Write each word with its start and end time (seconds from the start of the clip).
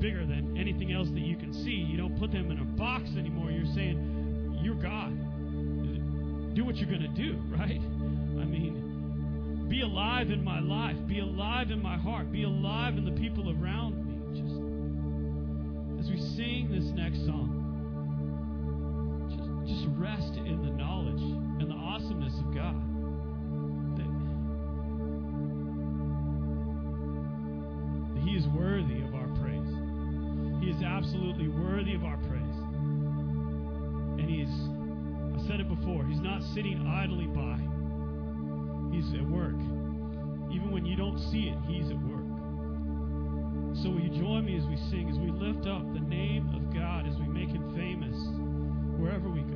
bigger 0.00 0.26
than 0.26 0.56
anything 0.58 0.92
else 0.92 1.08
that 1.08 1.20
you 1.20 1.36
can 1.36 1.52
see. 1.52 1.70
You 1.70 1.96
don't 1.96 2.18
put 2.18 2.32
them 2.32 2.50
in 2.50 2.58
a 2.58 2.64
box 2.64 3.10
anymore. 3.16 3.50
You're 3.50 3.72
saying, 3.74 4.60
You're 4.62 4.74
God. 4.74 5.12
Do 6.54 6.64
what 6.64 6.76
you're 6.76 6.88
going 6.88 7.02
to 7.02 7.08
do, 7.08 7.36
right? 7.50 7.80
I 7.80 8.44
mean, 8.44 9.66
be 9.68 9.82
alive 9.82 10.30
in 10.30 10.42
my 10.44 10.60
life, 10.60 10.96
be 11.06 11.18
alive 11.20 11.70
in 11.70 11.82
my 11.82 11.96
heart, 11.96 12.30
be 12.30 12.44
alive 12.44 12.96
in 12.96 13.04
the 13.04 13.20
people 13.20 13.50
around 13.50 13.96
me. 14.06 14.40
Just 14.40 14.54
as 16.00 16.10
we 16.10 16.20
sing 16.36 16.68
this 16.70 16.84
next 16.94 17.24
song, 17.26 17.50
just, 19.28 19.80
just 19.82 19.86
rest 19.98 20.36
in 20.36 20.62
the 20.62 20.70
knowledge 20.70 21.20
and 21.60 21.70
the 21.70 21.74
awesomeness 21.74 22.38
of 22.38 22.54
God. 22.54 22.95
Absolutely 30.96 31.48
worthy 31.48 31.94
of 31.94 32.04
our 32.04 32.16
praise. 32.16 32.56
And 34.16 34.24
He 34.24 34.40
is, 34.40 34.48
I 34.48 35.46
said 35.46 35.60
it 35.60 35.68
before, 35.68 36.04
He's 36.06 36.20
not 36.20 36.42
sitting 36.54 36.86
idly 36.86 37.26
by. 37.26 37.60
He's 38.94 39.12
at 39.12 39.28
work. 39.28 39.60
Even 40.50 40.70
when 40.72 40.86
you 40.86 40.96
don't 40.96 41.18
see 41.30 41.52
it, 41.52 41.58
He's 41.68 41.90
at 41.90 42.00
work. 42.00 42.24
So 43.82 43.90
will 43.90 44.00
you 44.00 44.08
join 44.18 44.46
me 44.46 44.56
as 44.56 44.64
we 44.64 44.76
sing, 44.88 45.10
as 45.12 45.18
we 45.18 45.30
lift 45.30 45.66
up 45.68 45.84
the 45.92 46.00
name 46.00 46.48
of 46.56 46.72
God, 46.72 47.06
as 47.06 47.14
we 47.18 47.26
make 47.28 47.50
Him 47.50 47.74
famous 47.76 48.16
wherever 48.96 49.28
we 49.28 49.42
go? 49.42 49.55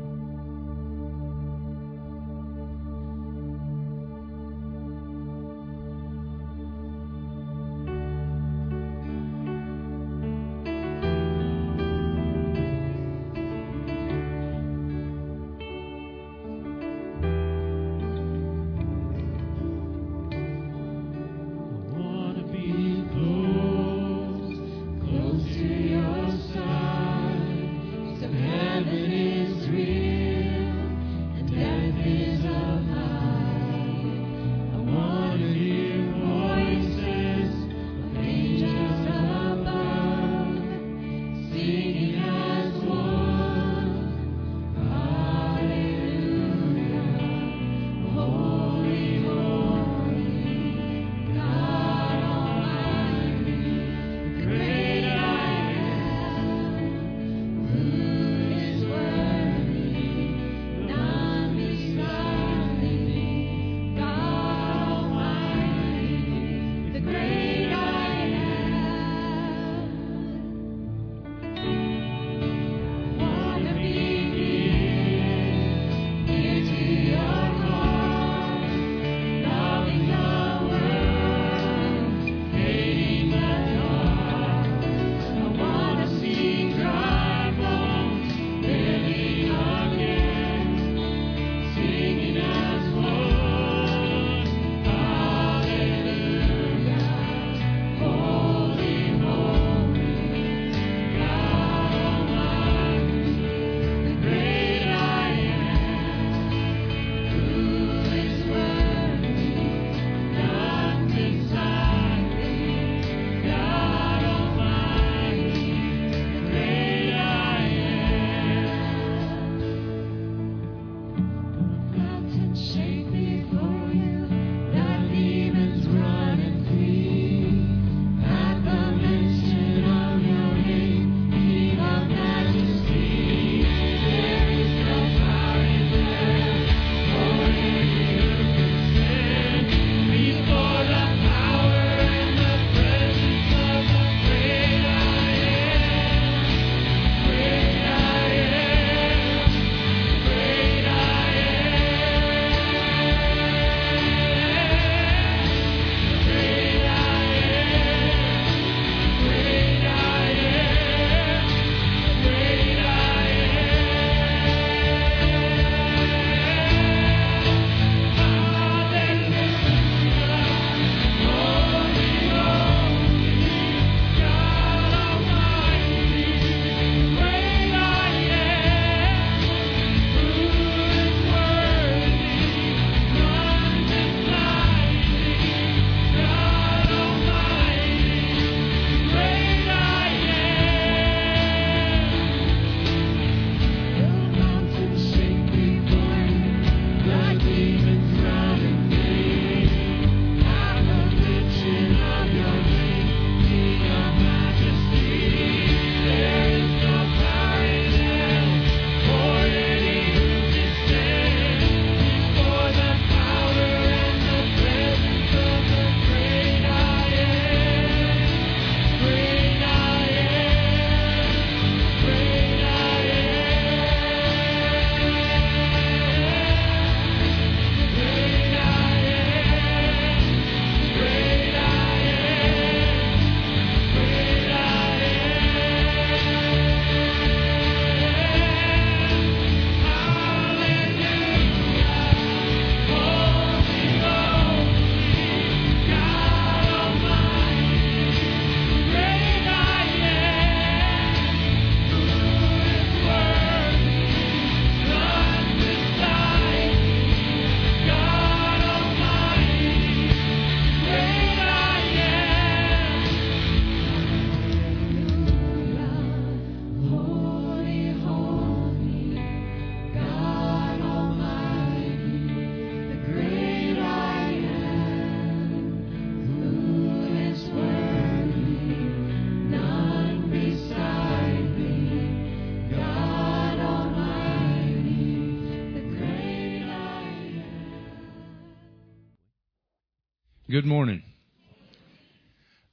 Good 290.51 290.67
morning. 290.67 291.05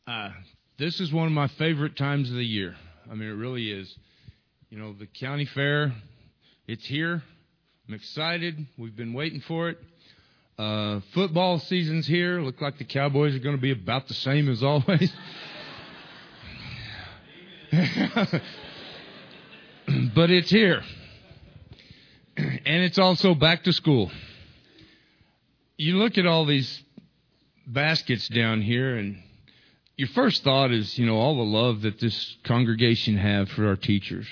Uh, 0.08 0.32
this 0.80 1.00
is 1.00 1.13
one 1.13 1.28
of 1.28 1.32
my 1.32 1.48
favorite 1.48 1.96
times 1.96 2.28
of 2.28 2.36
the 2.36 2.44
year. 2.44 2.76
I 3.08 3.13
mean, 3.13 3.30
it 3.30 3.34
really 3.34 3.70
is. 3.70 3.96
You 4.72 4.80
know, 4.80 4.94
the 4.94 5.06
county 5.06 5.46
fair, 5.46 5.94
it's 6.68 6.88
here. 6.88 7.22
I'm 7.88 7.94
excited. 7.94 8.66
We've 8.80 8.96
been 8.96 9.13
waiting 9.13 9.42
for 9.42 9.70
it. 9.70 9.78
Uh, 10.58 11.02
football 11.13 11.60
season's 11.60 12.08
here. 12.08 12.42
Look 12.42 12.62
like 12.62 12.80
the 12.80 12.84
Cowboys 12.84 13.36
are 13.36 13.40
going 13.40 13.56
to 13.56 13.62
be 13.62 13.74
about 13.74 14.08
the 14.08 14.16
same 14.16 14.50
as 14.50 14.63
always. 14.63 15.13
but 20.16 20.32
it's 20.32 20.50
here. 20.50 20.82
And 22.38 22.84
it's 22.84 22.98
also 22.98 23.36
back 23.36 23.66
to 23.66 23.74
school. 23.74 24.10
You 25.78 25.98
look 25.98 26.18
at 26.18 26.26
all 26.26 26.48
these 26.48 26.84
baskets 27.67 28.27
down 28.30 28.62
here 28.62 28.95
and 28.95 29.21
your 29.97 30.08
first 30.10 30.43
thought 30.43 30.71
is, 30.71 30.97
you 30.97 31.06
know, 31.06 31.17
all 31.17 31.36
the 31.36 31.43
love 31.43 31.82
that 31.82 31.99
this 31.99 32.38
congregation 32.43 33.17
have 33.17 33.49
for 33.49 33.67
our 33.67 33.75
teachers. 33.75 34.27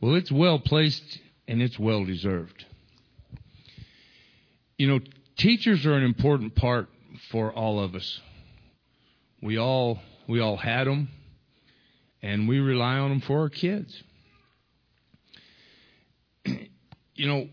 Well, 0.00 0.14
it's 0.14 0.30
well 0.30 0.58
placed 0.58 1.18
and 1.48 1.60
it's 1.60 1.78
well 1.78 2.04
deserved. 2.04 2.64
You 4.78 4.88
know, 4.88 5.00
teachers 5.36 5.84
are 5.86 5.94
an 5.94 6.04
important 6.04 6.54
part 6.54 6.88
for 7.30 7.52
all 7.52 7.80
of 7.80 7.94
us. 7.94 8.20
We 9.42 9.58
all 9.58 10.00
we 10.26 10.40
all 10.40 10.56
had 10.56 10.86
them 10.86 11.08
and 12.22 12.48
we 12.48 12.58
rely 12.58 12.96
on 12.96 13.10
them 13.10 13.20
for 13.20 13.40
our 13.40 13.50
kids. 13.50 14.02
you 16.46 17.26
know, 17.28 17.48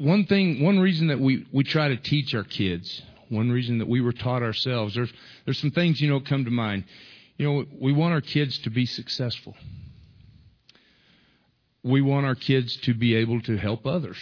one 0.00 0.24
thing, 0.24 0.62
one 0.62 0.78
reason 0.78 1.08
that 1.08 1.20
we, 1.20 1.46
we 1.52 1.62
try 1.62 1.88
to 1.88 1.96
teach 1.98 2.34
our 2.34 2.42
kids, 2.42 3.02
one 3.28 3.50
reason 3.50 3.78
that 3.78 3.88
we 3.88 4.00
were 4.00 4.14
taught 4.14 4.42
ourselves, 4.42 4.94
there's, 4.94 5.12
there's 5.44 5.58
some 5.58 5.72
things, 5.72 6.00
you 6.00 6.08
know, 6.08 6.20
come 6.20 6.46
to 6.46 6.50
mind. 6.50 6.84
You 7.36 7.46
know, 7.46 7.64
we 7.78 7.92
want 7.92 8.14
our 8.14 8.22
kids 8.22 8.58
to 8.60 8.70
be 8.70 8.86
successful. 8.86 9.54
We 11.82 12.00
want 12.00 12.24
our 12.24 12.34
kids 12.34 12.76
to 12.78 12.94
be 12.94 13.14
able 13.16 13.42
to 13.42 13.58
help 13.58 13.86
others. 13.86 14.16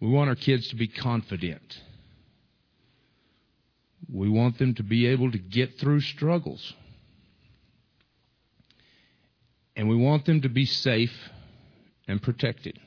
We 0.00 0.08
want 0.08 0.28
our 0.28 0.36
kids 0.36 0.68
to 0.68 0.76
be 0.76 0.88
confident. 0.88 1.80
We 4.12 4.28
want 4.28 4.58
them 4.58 4.74
to 4.74 4.82
be 4.82 5.06
able 5.06 5.32
to 5.32 5.38
get 5.38 5.78
through 5.78 6.02
struggles. 6.02 6.74
And 9.74 9.88
we 9.88 9.96
want 9.96 10.26
them 10.26 10.42
to 10.42 10.50
be 10.50 10.66
safe 10.66 11.30
and 12.06 12.20
protected. 12.20 12.78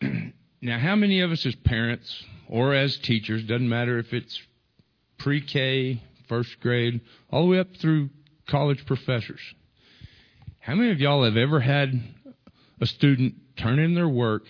now, 0.60 0.78
how 0.78 0.96
many 0.96 1.20
of 1.20 1.30
us 1.30 1.44
as 1.46 1.54
parents 1.54 2.24
or 2.48 2.74
as 2.74 2.96
teachers, 2.98 3.42
doesn't 3.42 3.68
matter 3.68 3.98
if 3.98 4.12
it's 4.12 4.40
pre 5.18 5.40
K, 5.40 6.02
first 6.28 6.60
grade, 6.60 7.00
all 7.30 7.44
the 7.44 7.50
way 7.50 7.58
up 7.58 7.68
through 7.80 8.10
college 8.48 8.84
professors, 8.86 9.40
how 10.60 10.74
many 10.74 10.90
of 10.90 11.00
y'all 11.00 11.24
have 11.24 11.36
ever 11.36 11.60
had 11.60 12.00
a 12.80 12.86
student 12.86 13.34
turn 13.56 13.78
in 13.78 13.94
their 13.94 14.08
work 14.08 14.44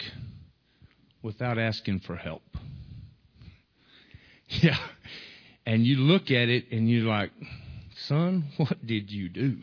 without 1.22 1.58
asking 1.58 2.00
for 2.00 2.16
help? 2.16 2.42
Yeah. 4.48 4.78
And 5.66 5.84
you 5.84 5.96
look 5.96 6.30
at 6.30 6.48
it 6.48 6.70
and 6.70 6.88
you're 6.88 7.02
like, 7.08 7.32
son, 8.06 8.44
what 8.58 8.86
did 8.86 9.10
you 9.10 9.28
do? 9.28 9.56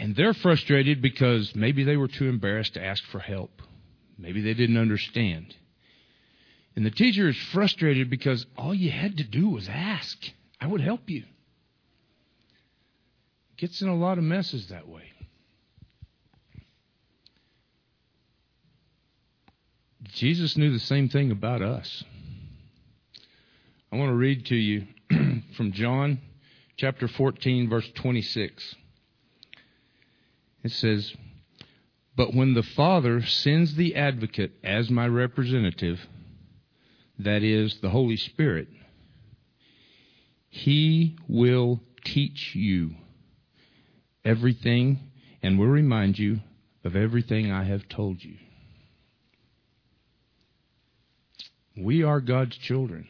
And 0.00 0.16
they're 0.16 0.32
frustrated 0.32 1.02
because 1.02 1.54
maybe 1.54 1.84
they 1.84 1.98
were 1.98 2.08
too 2.08 2.26
embarrassed 2.26 2.72
to 2.72 2.82
ask 2.82 3.04
for 3.04 3.18
help. 3.18 3.60
Maybe 4.16 4.40
they 4.40 4.54
didn't 4.54 4.78
understand. 4.78 5.54
And 6.74 6.86
the 6.86 6.90
teacher 6.90 7.28
is 7.28 7.36
frustrated 7.52 8.08
because 8.08 8.46
all 8.56 8.72
you 8.72 8.90
had 8.90 9.18
to 9.18 9.24
do 9.24 9.50
was 9.50 9.68
ask. 9.68 10.16
I 10.58 10.68
would 10.68 10.80
help 10.80 11.10
you. 11.10 11.24
Gets 13.58 13.82
in 13.82 13.88
a 13.88 13.94
lot 13.94 14.16
of 14.16 14.24
messes 14.24 14.68
that 14.68 14.88
way. 14.88 15.12
Jesus 20.14 20.56
knew 20.56 20.72
the 20.72 20.78
same 20.78 21.10
thing 21.10 21.30
about 21.30 21.60
us. 21.60 22.04
I 23.92 23.96
want 23.96 24.08
to 24.08 24.16
read 24.16 24.46
to 24.46 24.56
you 24.56 24.86
from 25.58 25.72
John 25.72 26.20
chapter 26.78 27.06
14, 27.06 27.68
verse 27.68 27.88
26. 27.96 28.76
It 30.62 30.72
says, 30.72 31.14
But 32.16 32.34
when 32.34 32.54
the 32.54 32.62
Father 32.62 33.22
sends 33.22 33.74
the 33.74 33.94
advocate 33.96 34.52
as 34.62 34.90
my 34.90 35.06
representative, 35.06 36.06
that 37.18 37.42
is, 37.42 37.80
the 37.80 37.90
Holy 37.90 38.16
Spirit, 38.16 38.68
he 40.48 41.16
will 41.28 41.80
teach 42.04 42.54
you 42.54 42.94
everything 44.24 44.98
and 45.42 45.58
will 45.58 45.66
remind 45.66 46.18
you 46.18 46.40
of 46.84 46.96
everything 46.96 47.50
I 47.50 47.64
have 47.64 47.88
told 47.88 48.22
you. 48.22 48.36
We 51.76 52.02
are 52.02 52.20
God's 52.20 52.56
children. 52.56 53.08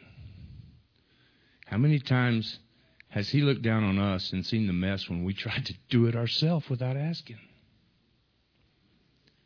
How 1.65 1.77
many 1.77 1.99
times 1.99 2.59
has 3.11 3.29
He 3.29 3.41
looked 3.41 3.61
down 3.61 3.83
on 3.83 3.99
us 3.99 4.31
and 4.31 4.45
seen 4.45 4.67
the 4.67 4.73
mess 4.73 5.07
when 5.09 5.23
we 5.23 5.33
tried 5.35 5.65
to 5.65 5.73
do 5.89 6.07
it 6.07 6.15
ourselves 6.15 6.69
without 6.69 6.97
asking? 6.97 7.37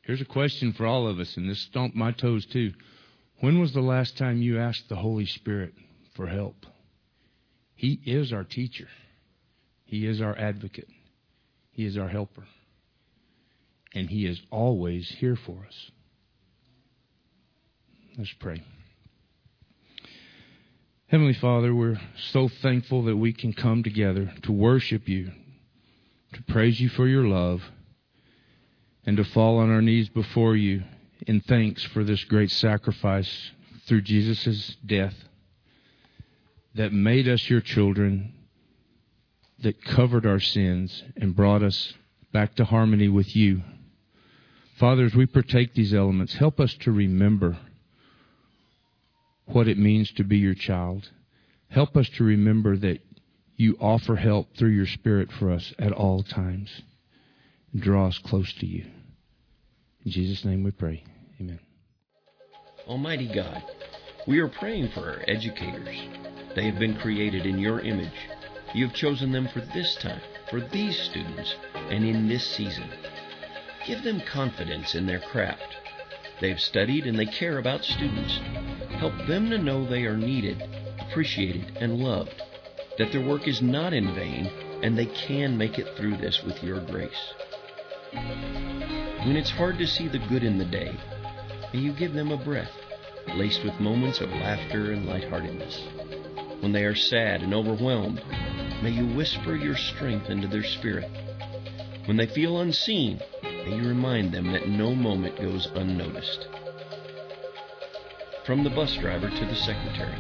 Here's 0.04 0.22
a 0.22 0.26
question 0.26 0.72
for 0.72 0.86
all 0.86 1.08
of 1.08 1.20
us, 1.20 1.36
and 1.36 1.50
this 1.50 1.60
stomped 1.62 1.96
my 1.96 2.12
toes 2.12 2.46
too. 2.46 2.74
When 3.40 3.60
was 3.60 3.74
the 3.74 3.82
last 3.82 4.18
time 4.18 4.42
you 4.42 4.60
asked 4.60 4.88
the 4.88 4.96
Holy 4.96 5.26
Spirit 5.26 5.74
for 6.16 6.28
help? 6.28 6.66
He 7.74 8.00
is 8.06 8.32
our 8.32 8.44
teacher, 8.44 8.88
He 9.84 10.06
is 10.06 10.22
our 10.22 10.38
advocate, 10.38 10.90
He 11.72 11.86
is 11.86 11.98
our 11.98 12.08
helper, 12.08 12.46
and 13.96 14.08
He 14.08 14.28
is 14.28 14.40
always 14.52 15.10
here 15.10 15.36
for 15.36 15.66
us. 15.68 15.92
Let's 18.16 18.34
pray. 18.40 18.62
Heavenly 21.08 21.34
Father, 21.34 21.76
we're 21.76 22.02
so 22.32 22.48
thankful 22.48 23.04
that 23.04 23.16
we 23.16 23.32
can 23.32 23.54
come 23.54 23.84
together 23.84 24.34
to 24.42 24.52
worship 24.52 25.08
you, 25.08 25.32
to 26.34 26.42
praise 26.42 26.80
you 26.80 26.90
for 26.90 27.08
your 27.08 27.26
love, 27.26 27.62
and 29.06 29.16
to 29.18 29.24
fall 29.24 29.60
on 29.60 29.70
our 29.70 29.84
knees 29.84 30.10
before 30.10 30.56
you 30.56 30.82
in 31.28 31.42
thanks 31.42 31.84
for 31.84 32.04
this 32.04 32.24
great 32.24 32.50
sacrifice 32.50 33.52
through 33.86 34.02
Jesus' 34.02 34.78
death 34.84 35.14
that 36.74 36.92
made 36.92 37.28
us 37.28 37.52
your 37.52 37.62
children, 37.62 38.34
that 39.60 39.86
covered 39.86 40.26
our 40.26 40.40
sins 40.40 41.04
and 41.16 41.36
brought 41.36 41.62
us 41.62 41.94
back 42.34 42.56
to 42.56 42.66
harmony 42.66 43.10
with 43.10 43.36
you. 43.36 43.62
Father, 44.80 45.06
as 45.06 45.14
we 45.14 45.28
partake 45.28 45.76
these 45.76 45.94
elements, 45.94 46.34
help 46.34 46.60
us 46.60 46.74
to 46.80 46.92
remember 46.92 47.60
what 49.46 49.68
it 49.68 49.78
means 49.78 50.12
to 50.14 50.24
be 50.24 50.38
your 50.38 50.56
child. 50.56 51.10
Help 51.70 51.96
us 51.96 52.10
to 52.10 52.24
remember 52.24 52.78
that 52.78 53.00
you 53.56 53.78
offer 53.80 54.16
help 54.16 54.56
through 54.56 54.70
your 54.70 54.88
Spirit 54.88 55.32
for 55.32 55.52
us 55.52 55.74
at 55.80 55.92
all 55.92 56.24
times. 56.24 56.82
Draw 57.76 58.08
us 58.08 58.18
close 58.18 58.52
to 58.54 58.66
you. 58.66 58.86
In 60.06 60.12
Jesus' 60.12 60.46
name 60.46 60.64
we 60.64 60.72
pray. 60.72 61.04
Amen. 61.40 61.60
Almighty 62.88 63.28
God, 63.34 63.64
we 64.28 64.40
are 64.40 64.48
praying 64.48 64.90
for 64.90 65.02
our 65.02 65.24
educators. 65.28 65.98
They 66.56 66.66
have 66.66 66.80
been 66.80 66.96
created 66.98 67.46
in 67.46 67.60
your 67.60 67.80
image. 67.80 68.14
You 68.74 68.88
have 68.88 68.96
chosen 68.96 69.32
them 69.32 69.48
for 69.48 69.62
this 69.62 69.96
time, 69.96 70.22
for 70.50 70.62
these 70.62 70.98
students, 70.98 71.56
and 71.90 72.06
in 72.06 72.28
this 72.28 72.46
season. 72.46 72.90
Give 73.86 74.04
them 74.04 74.22
confidence 74.22 74.96
in 74.96 75.06
their 75.06 75.20
craft. 75.20 75.78
They've 76.42 76.60
studied 76.60 77.06
and 77.08 77.18
they 77.18 77.26
care 77.26 77.58
about 77.58 77.84
students. 77.84 78.40
Help 78.98 79.14
them 79.28 79.50
to 79.50 79.58
know 79.58 79.86
they 79.86 80.06
are 80.06 80.18
needed, 80.18 80.64
appreciated, 81.00 81.78
and 81.80 82.00
loved, 82.00 82.42
that 82.98 83.12
their 83.12 83.26
work 83.26 83.48
is 83.48 83.62
not 83.62 83.94
in 83.94 84.16
vain, 84.16 84.48
and 84.82 84.98
they 84.98 85.06
can 85.06 85.58
make 85.58 85.78
it 85.78 85.96
through 85.96 86.18
this 86.18 86.44
with 86.44 86.64
your 86.64 86.80
grace. 86.80 87.34
When 88.14 89.36
it's 89.36 89.52
hard 89.52 89.78
to 89.80 89.88
see 89.88 90.08
the 90.08 90.20
good 90.30 90.44
in 90.44 90.58
the 90.58 90.66
day, 90.66 90.96
may 91.74 91.80
you 91.80 91.92
give 91.92 92.14
them 92.14 92.32
a 92.32 92.38
breath, 92.38 92.72
laced 93.36 93.64
with 93.64 93.80
moments 93.80 94.22
of 94.22 94.30
laughter 94.30 94.92
and 94.92 95.06
lightheartedness. 95.06 95.82
When 96.62 96.72
they 96.72 96.86
are 96.86 96.96
sad 96.96 97.44
and 97.44 97.54
overwhelmed, 97.54 98.22
may 98.82 98.92
you 98.92 99.08
whisper 99.08 99.56
your 99.56 99.76
strength 99.76 100.30
into 100.30 100.48
their 100.48 100.64
spirit. 100.64 101.10
When 102.06 102.18
they 102.18 102.28
feel 102.28 102.62
unseen, 102.62 103.20
may 103.44 103.76
you 103.76 103.88
remind 103.88 104.32
them 104.32 104.52
that 104.54 104.70
no 104.70 104.96
moment 104.96 105.38
goes 105.38 105.68
unnoticed. 105.76 106.48
From 108.46 108.64
the 108.64 108.70
bus 108.70 108.96
driver 108.98 109.28
to 109.28 109.46
the 109.46 109.56
secretary, 109.56 110.20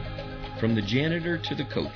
from 0.60 0.74
the 0.74 0.82
janitor 0.82 1.38
to 1.38 1.54
the 1.54 1.66
coach, 1.66 1.92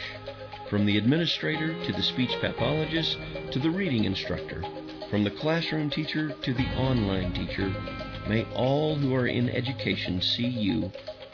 From 0.70 0.86
the 0.86 1.00
administrator 1.00 1.74
to 1.86 1.92
the 1.92 2.04
speech 2.04 2.30
pathologist 2.40 3.18
to 3.52 3.58
the 3.58 3.72
reading 3.72 4.04
instructor, 4.04 4.64
from 5.10 5.24
the 5.24 5.32
classroom 5.32 5.90
teacher 5.90 6.30
to 6.30 6.54
the 6.54 6.68
online 6.76 7.34
teacher, 7.34 7.74
may 8.28 8.46
all 8.54 8.96
who 8.96 9.16
are 9.16 9.26
in 9.26 9.50
education 9.50 10.22
see 10.22 10.46
you 10.46 10.92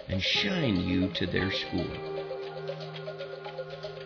and 0.08 0.24
shine 0.24 0.78
you 0.78 1.10
to 1.16 1.26
their 1.26 1.52
school. 1.52 1.90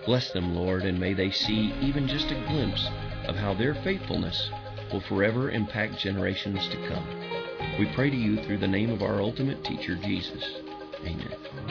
Bless 0.08 0.32
them, 0.32 0.56
Lord, 0.56 0.86
and 0.86 1.00
may 1.00 1.14
they 1.14 1.30
see 1.30 1.72
even 1.82 2.08
just 2.08 2.32
a 2.32 2.46
glimpse 2.48 2.90
of 3.28 3.36
how 3.36 3.54
their 3.54 3.76
faithfulness 3.76 4.50
will 4.92 5.02
forever 5.02 5.52
impact 5.52 6.00
generations 6.00 6.68
to 6.70 6.88
come. 6.88 7.08
We 7.78 7.94
pray 7.94 8.10
to 8.10 8.16
you 8.16 8.44
through 8.44 8.58
the 8.58 8.68
name 8.68 8.90
of 8.90 9.04
our 9.04 9.22
ultimate 9.22 9.64
teacher, 9.64 9.96
Jesus. 9.96 10.44
Amen. 11.06 11.69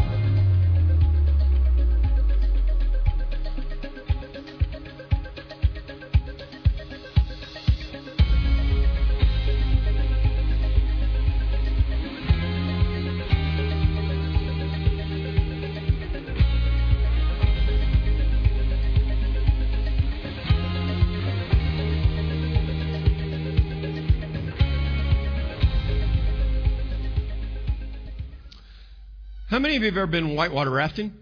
Many 29.78 29.88
of 29.88 29.94
you 29.94 30.00
have 30.00 30.08
ever 30.08 30.10
been 30.10 30.34
whitewater 30.34 30.70
rafting? 30.70 31.12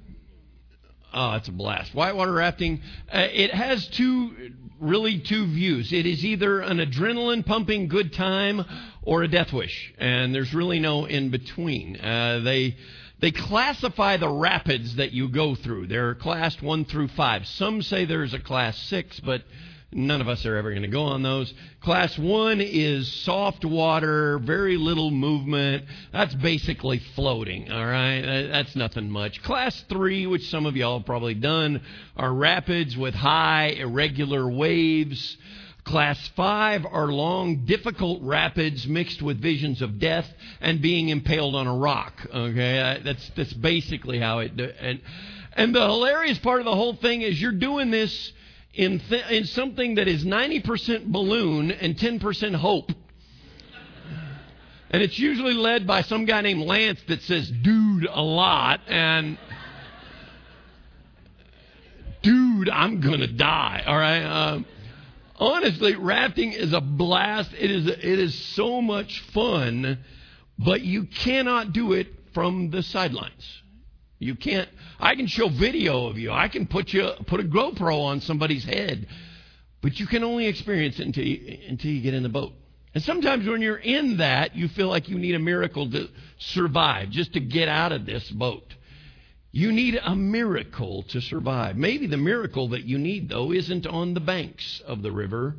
Oh, 1.13 1.35
it's 1.35 1.49
a 1.49 1.53
blast. 1.53 1.95
Whitewater 1.95 2.33
rafting, 2.33 2.81
uh, 3.13 3.27
it 3.31 3.53
has 3.53 3.87
two, 3.89 4.53
really 4.81 5.19
two 5.19 5.47
views. 5.47 5.93
It 5.93 6.07
is 6.07 6.25
either 6.25 6.61
an 6.61 6.79
adrenaline 6.79 7.45
pumping 7.45 7.89
good 7.89 8.15
time 8.15 8.65
or 9.03 9.23
a 9.23 9.29
death 9.29 9.53
wish. 9.53 9.95
And 9.99 10.35
there's 10.35 10.55
really 10.55 10.81
no 10.81 11.05
in 11.05 11.31
between. 11.31 11.97
Uh, 11.97 12.41
they, 12.43 12.77
they 13.21 13.31
classify 13.31 14.17
the 14.17 14.29
rapids 14.29 14.97
that 14.97 15.13
you 15.13 15.29
go 15.29 15.55
through. 15.55 15.89
They're 15.89 16.15
classed 16.15 16.63
one 16.63 16.87
through 16.87 17.09
five. 17.09 17.47
Some 17.47 17.83
say 17.83 18.07
there's 18.07 18.33
a 18.33 18.41
class 18.41 18.79
six, 18.79 19.21
but 19.21 19.43
None 19.93 20.21
of 20.21 20.29
us 20.29 20.45
are 20.45 20.57
ever 20.57 20.71
going 20.71 20.83
to 20.83 20.89
go 20.89 21.05
on 21.05 21.23
those. 21.23 21.55
Class 21.81 22.19
one 22.19 22.61
is 22.61 23.11
soft 23.23 23.65
water, 23.65 24.39
very 24.41 24.77
little 24.77 25.13
movement. 25.13 25.85
That's 26.13 26.35
basically 26.35 26.99
floating, 27.15 27.71
all 27.71 27.87
right? 27.87 28.21
That's 28.51 28.75
nothing 28.75 29.11
much. 29.11 29.43
Class 29.43 29.85
three, 29.89 30.27
which 30.27 30.51
some 30.51 30.67
of 30.67 30.77
y'all 30.77 30.99
have 30.99 31.07
probably 31.07 31.35
done, 31.35 31.83
are 32.17 32.33
rapids 32.33 32.97
with 32.97 33.15
high, 33.15 33.69
irregular 33.79 34.49
waves. 34.51 35.37
Class 35.85 36.19
five 36.35 36.85
are 36.85 37.07
long, 37.07 37.65
difficult 37.65 38.21
rapids 38.23 38.89
mixed 38.89 39.23
with 39.23 39.41
visions 39.41 39.81
of 39.83 40.01
death 40.01 40.27
and 40.61 40.83
being 40.83 41.11
impaled 41.11 41.55
on 41.55 41.69
a 41.69 41.75
rock. 41.77 42.27
Okay, 42.35 42.81
uh, 42.81 42.99
that's 43.05 43.31
that's 43.37 43.53
basically 43.53 44.19
how 44.19 44.41
it. 44.41 44.61
And 44.81 45.01
and 45.53 45.73
the 45.73 45.87
hilarious 45.87 46.39
part 46.39 46.59
of 46.59 46.65
the 46.65 46.75
whole 46.75 46.95
thing 46.95 47.23
is 47.23 47.41
you're 47.41 47.53
doing 47.53 47.93
this 47.93 48.33
in, 48.77 49.01
th- 49.01 49.31
in 49.31 49.45
something 49.47 49.95
that 49.95 50.07
is 50.07 50.25
90% 50.25 51.07
balloon 51.07 51.71
and 51.71 51.97
10% 51.97 52.55
hope. 52.55 52.93
And 54.91 55.03
it's 55.03 55.19
usually 55.19 55.55
led 55.55 55.87
by 55.87 56.03
some 56.03 56.27
guy 56.27 56.43
named 56.43 56.61
Lance 56.63 57.01
that 57.09 57.23
says 57.23 57.51
dude 57.51 58.07
a 58.07 58.23
lot 58.23 58.81
and 58.87 59.39
dude, 62.23 62.69
I'm 62.69 63.01
going 63.01 63.21
to 63.21 63.33
die. 63.33 63.83
All 63.87 63.97
right. 63.97 64.23
Um, 64.23 64.67
honestly, 65.37 65.97
rafting 65.97 66.53
is 66.53 66.73
a 66.73 66.81
blast. 66.81 67.53
It 67.59 67.71
is, 67.71 67.87
it 67.87 68.01
is 68.01 68.35
so 68.55 68.81
much 68.83 69.21
fun, 69.33 69.99
but 70.59 70.83
you 70.83 71.05
cannot 71.05 71.73
do 71.73 71.93
it 71.93 72.09
from 72.35 72.71
the 72.71 72.83
sidelines. 72.83 73.63
You 74.19 74.35
can't. 74.35 74.69
I 74.99 75.15
can 75.15 75.27
show 75.27 75.49
video 75.49 76.07
of 76.07 76.17
you. 76.19 76.33
I 76.33 76.49
can 76.49 76.67
put 76.67 76.93
you 76.93 77.11
put 77.27 77.41
a 77.41 77.45
GoPro 77.45 78.05
on 78.05 78.21
somebody's 78.21 78.65
head, 78.65 79.07
but 79.83 79.99
you 79.99 80.07
can 80.07 80.25
only 80.25 80.47
experience 80.47 80.99
it 80.99 81.07
until 81.07 81.25
you, 81.25 81.59
until 81.69 81.91
you 81.91 82.01
get 82.01 82.15
in 82.15 82.23
the 82.23 82.29
boat. 82.29 82.53
And 82.95 83.05
sometimes 83.05 83.47
when 83.47 83.61
you're 83.61 83.77
in 83.77 84.19
that, 84.19 84.57
you 84.57 84.69
feel 84.69 84.89
like 84.89 85.11
you 85.11 85.19
need 85.19 85.35
a 85.35 85.39
miracle 85.39 85.91
to 85.91 86.09
survive, 86.39 87.11
just 87.11 87.35
to 87.35 87.41
get 87.41 87.69
out 87.69 87.93
of 87.93 88.07
this 88.07 88.31
boat. 88.31 88.75
You 89.53 89.71
need 89.71 89.99
a 90.03 90.17
miracle 90.17 91.03
to 91.11 91.21
survive. 91.21 91.77
Maybe 91.77 92.07
the 92.07 92.17
miracle 92.17 92.69
that 92.69 92.85
you 92.85 92.99
need, 92.99 93.29
though, 93.29 93.53
isn't 93.53 93.87
on 93.87 94.15
the 94.15 94.21
banks 94.21 94.81
of 94.87 95.03
the 95.03 95.13
river. 95.13 95.57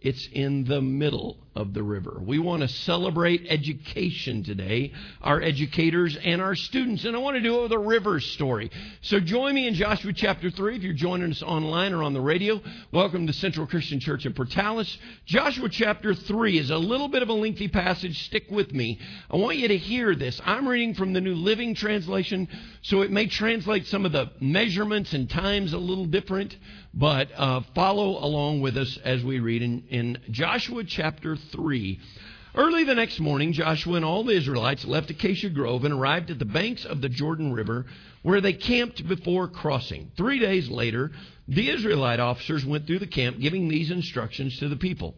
It's 0.00 0.28
in 0.30 0.64
the 0.64 0.82
middle 0.82 1.38
of 1.56 1.72
the 1.72 1.82
river. 1.82 2.20
We 2.20 2.38
want 2.38 2.62
to 2.62 2.68
celebrate 2.68 3.46
education 3.48 4.42
today, 4.42 4.92
our 5.22 5.40
educators 5.40 6.16
and 6.16 6.42
our 6.42 6.54
students. 6.54 7.04
And 7.04 7.14
I 7.14 7.20
want 7.20 7.36
to 7.36 7.42
do 7.42 7.60
it 7.60 7.62
with 7.62 7.72
a 7.72 7.78
river 7.78 8.18
story. 8.18 8.70
So 9.02 9.20
join 9.20 9.54
me 9.54 9.68
in 9.68 9.74
Joshua 9.74 10.12
chapter 10.12 10.50
3 10.50 10.76
if 10.76 10.82
you're 10.82 10.94
joining 10.94 11.30
us 11.30 11.42
online 11.42 11.92
or 11.92 12.02
on 12.02 12.12
the 12.12 12.20
radio. 12.20 12.60
Welcome 12.92 13.26
to 13.28 13.32
Central 13.32 13.66
Christian 13.66 14.00
Church 14.00 14.26
in 14.26 14.34
Portales. 14.34 14.96
Joshua 15.26 15.68
chapter 15.68 16.14
3 16.14 16.58
is 16.58 16.70
a 16.70 16.76
little 16.76 17.08
bit 17.08 17.22
of 17.22 17.28
a 17.28 17.32
lengthy 17.32 17.68
passage. 17.68 18.24
Stick 18.26 18.46
with 18.50 18.72
me. 18.72 18.98
I 19.30 19.36
want 19.36 19.58
you 19.58 19.68
to 19.68 19.78
hear 19.78 20.16
this. 20.16 20.40
I'm 20.44 20.66
reading 20.68 20.94
from 20.94 21.12
the 21.12 21.20
New 21.20 21.34
Living 21.34 21.74
Translation, 21.76 22.48
so 22.82 23.02
it 23.02 23.12
may 23.12 23.26
translate 23.28 23.86
some 23.86 24.04
of 24.04 24.12
the 24.12 24.30
measurements 24.40 25.12
and 25.12 25.30
times 25.30 25.72
a 25.72 25.78
little 25.78 26.06
different, 26.06 26.56
but 26.92 27.28
uh, 27.36 27.60
follow 27.74 28.24
along 28.24 28.60
with 28.60 28.76
us 28.76 28.98
as 29.04 29.22
we 29.22 29.38
read 29.38 29.62
in, 29.62 29.84
in 29.88 30.18
Joshua 30.30 30.82
chapter 30.84 31.36
3. 31.52 32.00
Early 32.56 32.84
the 32.84 32.94
next 32.94 33.18
morning, 33.18 33.52
Joshua 33.52 33.96
and 33.96 34.04
all 34.04 34.22
the 34.22 34.36
Israelites 34.36 34.84
left 34.84 35.10
Acacia 35.10 35.50
Grove 35.50 35.84
and 35.84 35.92
arrived 35.92 36.30
at 36.30 36.38
the 36.38 36.44
banks 36.44 36.84
of 36.84 37.00
the 37.00 37.08
Jordan 37.08 37.52
River, 37.52 37.86
where 38.22 38.40
they 38.40 38.52
camped 38.52 39.06
before 39.08 39.48
crossing. 39.48 40.12
Three 40.16 40.38
days 40.38 40.68
later, 40.68 41.10
the 41.48 41.68
Israelite 41.68 42.20
officers 42.20 42.64
went 42.64 42.86
through 42.86 43.00
the 43.00 43.08
camp, 43.08 43.40
giving 43.40 43.68
these 43.68 43.90
instructions 43.90 44.56
to 44.58 44.68
the 44.68 44.76
people. 44.76 45.16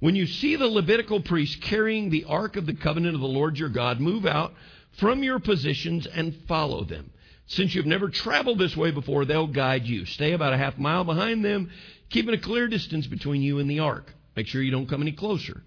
When 0.00 0.14
you 0.14 0.26
see 0.26 0.56
the 0.56 0.66
Levitical 0.66 1.20
priests 1.20 1.56
carrying 1.56 2.10
the 2.10 2.24
Ark 2.24 2.56
of 2.56 2.66
the 2.66 2.74
Covenant 2.74 3.14
of 3.14 3.22
the 3.22 3.26
Lord 3.26 3.58
your 3.58 3.70
God, 3.70 3.98
move 3.98 4.26
out 4.26 4.52
from 4.98 5.22
your 5.22 5.38
positions 5.38 6.06
and 6.06 6.36
follow 6.46 6.84
them. 6.84 7.10
Since 7.46 7.74
you've 7.74 7.86
never 7.86 8.10
traveled 8.10 8.58
this 8.58 8.76
way 8.76 8.90
before, 8.90 9.24
they'll 9.24 9.46
guide 9.46 9.86
you. 9.86 10.04
Stay 10.04 10.32
about 10.32 10.52
a 10.52 10.58
half 10.58 10.76
mile 10.76 11.04
behind 11.04 11.44
them, 11.44 11.70
keeping 12.10 12.34
a 12.34 12.38
clear 12.38 12.68
distance 12.68 13.06
between 13.06 13.40
you 13.40 13.58
and 13.58 13.70
the 13.70 13.80
ark. 13.80 14.12
Make 14.36 14.46
sure 14.46 14.62
you 14.62 14.70
don't 14.70 14.88
come 14.88 15.02
any 15.02 15.12
closer. 15.12 15.62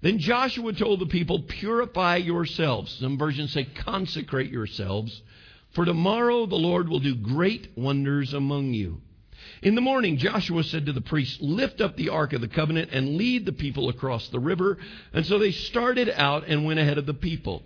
Then 0.00 0.18
Joshua 0.18 0.72
told 0.72 1.00
the 1.00 1.06
people, 1.06 1.42
Purify 1.42 2.16
yourselves. 2.16 2.92
Some 2.98 3.18
versions 3.18 3.52
say, 3.52 3.64
Consecrate 3.64 4.50
yourselves. 4.50 5.22
For 5.70 5.84
tomorrow 5.84 6.46
the 6.46 6.56
Lord 6.56 6.88
will 6.88 6.98
do 6.98 7.14
great 7.14 7.68
wonders 7.76 8.34
among 8.34 8.74
you. 8.74 9.00
In 9.62 9.74
the 9.74 9.80
morning, 9.80 10.18
Joshua 10.18 10.64
said 10.64 10.86
to 10.86 10.92
the 10.92 11.00
priests, 11.00 11.38
Lift 11.40 11.80
up 11.80 11.96
the 11.96 12.10
Ark 12.10 12.32
of 12.32 12.40
the 12.40 12.48
Covenant 12.48 12.90
and 12.92 13.16
lead 13.16 13.46
the 13.46 13.52
people 13.52 13.88
across 13.88 14.28
the 14.28 14.40
river. 14.40 14.78
And 15.12 15.24
so 15.24 15.38
they 15.38 15.52
started 15.52 16.10
out 16.10 16.46
and 16.46 16.64
went 16.64 16.80
ahead 16.80 16.98
of 16.98 17.06
the 17.06 17.14
people. 17.14 17.62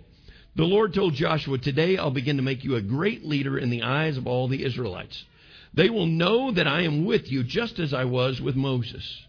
The 0.55 0.63
Lord 0.63 0.93
told 0.93 1.13
Joshua, 1.13 1.57
Today 1.57 1.97
I'll 1.97 2.11
begin 2.11 2.37
to 2.37 2.43
make 2.43 2.63
you 2.63 2.75
a 2.75 2.81
great 2.81 3.25
leader 3.25 3.57
in 3.57 3.69
the 3.69 3.83
eyes 3.83 4.17
of 4.17 4.25
all 4.25 4.47
the 4.47 4.63
Israelites. 4.63 5.23
They 5.73 5.89
will 5.89 6.07
know 6.07 6.51
that 6.51 6.67
I 6.67 6.81
am 6.81 7.05
with 7.05 7.31
you 7.31 7.43
just 7.43 7.77
as 7.77 7.93
I 7.93 8.05
was 8.05 8.41
with 8.41 8.55
Moses. 8.55 9.23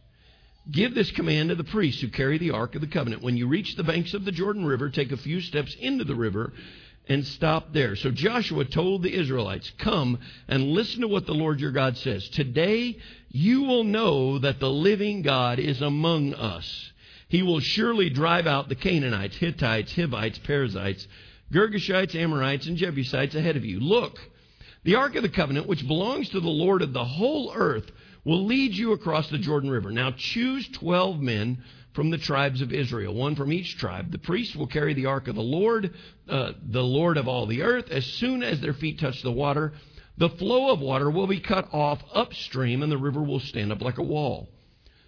Give 0.71 0.95
this 0.95 1.11
command 1.11 1.49
to 1.49 1.55
the 1.55 1.65
priests 1.65 2.01
who 2.01 2.09
carry 2.09 2.37
the 2.37 2.51
Ark 2.51 2.75
of 2.75 2.83
the 2.83 2.87
Covenant. 2.87 3.23
When 3.23 3.37
you 3.37 3.49
reach 3.49 3.75
the 3.75 3.85
banks 3.85 4.13
of 4.13 4.25
the 4.25 4.33
Jordan 4.33 4.67
River, 4.67 4.91
take 4.91 5.13
a 5.13 5.17
few 5.17 5.41
steps 5.41 5.75
into 5.81 6.05
the 6.05 6.15
river 6.15 6.53
and 7.09 7.27
stop 7.27 7.73
there. 7.73 7.97
So 7.97 8.11
Joshua 8.11 8.67
told 8.67 9.03
the 9.03 9.15
Israelites, 9.15 9.73
Come 9.79 10.19
and 10.47 10.73
listen 10.73 11.01
to 11.01 11.09
what 11.09 11.25
the 11.25 11.33
Lord 11.33 11.59
your 11.59 11.71
God 11.73 11.97
says. 11.97 12.29
Today 12.29 12.99
you 13.31 13.63
will 13.63 13.85
know 13.85 14.39
that 14.39 14.61
the 14.61 14.71
living 14.71 15.23
God 15.23 15.59
is 15.59 15.81
among 15.81 16.35
us. 16.35 16.93
He 17.29 17.43
will 17.43 17.61
surely 17.61 18.11
drive 18.11 18.47
out 18.47 18.69
the 18.69 18.75
Canaanites, 18.75 19.37
Hittites, 19.37 19.95
Hivites, 19.95 20.39
Perizzites, 20.39 21.07
Girgashites, 21.53 22.15
Amorites, 22.15 22.67
and 22.67 22.77
Jebusites 22.77 23.35
ahead 23.35 23.57
of 23.57 23.65
you. 23.65 23.81
Look, 23.81 24.19
the 24.85 24.97
Ark 24.97 25.15
of 25.15 25.23
the 25.23 25.29
Covenant, 25.29 25.67
which 25.67 25.87
belongs 25.87 26.29
to 26.31 26.41
the 26.41 26.49
Lord 26.49 26.83
of 26.83 26.93
the 26.93 27.05
whole 27.05 27.53
earth, 27.55 27.91
will 28.29 28.45
lead 28.45 28.75
you 28.75 28.93
across 28.93 29.31
the 29.31 29.39
Jordan 29.39 29.71
River. 29.71 29.91
Now 29.91 30.11
choose 30.15 30.69
12 30.69 31.19
men 31.19 31.65
from 31.95 32.11
the 32.11 32.19
tribes 32.19 32.61
of 32.61 32.75
Israel, 32.75 33.15
one 33.15 33.35
from 33.35 33.51
each 33.51 33.79
tribe. 33.79 34.13
The 34.13 34.19
priests 34.19 34.55
will 34.55 34.67
carry 34.67 34.93
the 34.93 35.07
ark 35.07 35.29
of 35.29 35.35
the 35.35 35.41
Lord, 35.41 35.95
uh, 36.29 36.53
the 36.63 36.83
Lord 36.83 37.17
of 37.17 37.27
all 37.27 37.47
the 37.47 37.63
earth. 37.63 37.91
As 37.91 38.05
soon 38.05 38.43
as 38.43 38.61
their 38.61 38.75
feet 38.75 39.01
touch 39.01 39.23
the 39.23 39.33
water, 39.33 39.73
the 40.19 40.29
flow 40.29 40.71
of 40.71 40.81
water 40.81 41.11
will 41.11 41.27
be 41.27 41.41
cut 41.41 41.73
off 41.73 42.03
upstream, 42.13 42.83
and 42.83 42.93
the 42.93 42.99
river 42.99 43.23
will 43.23 43.41
stand 43.41 43.73
up 43.73 43.81
like 43.81 43.97
a 43.97 44.03
wall. 44.03 44.51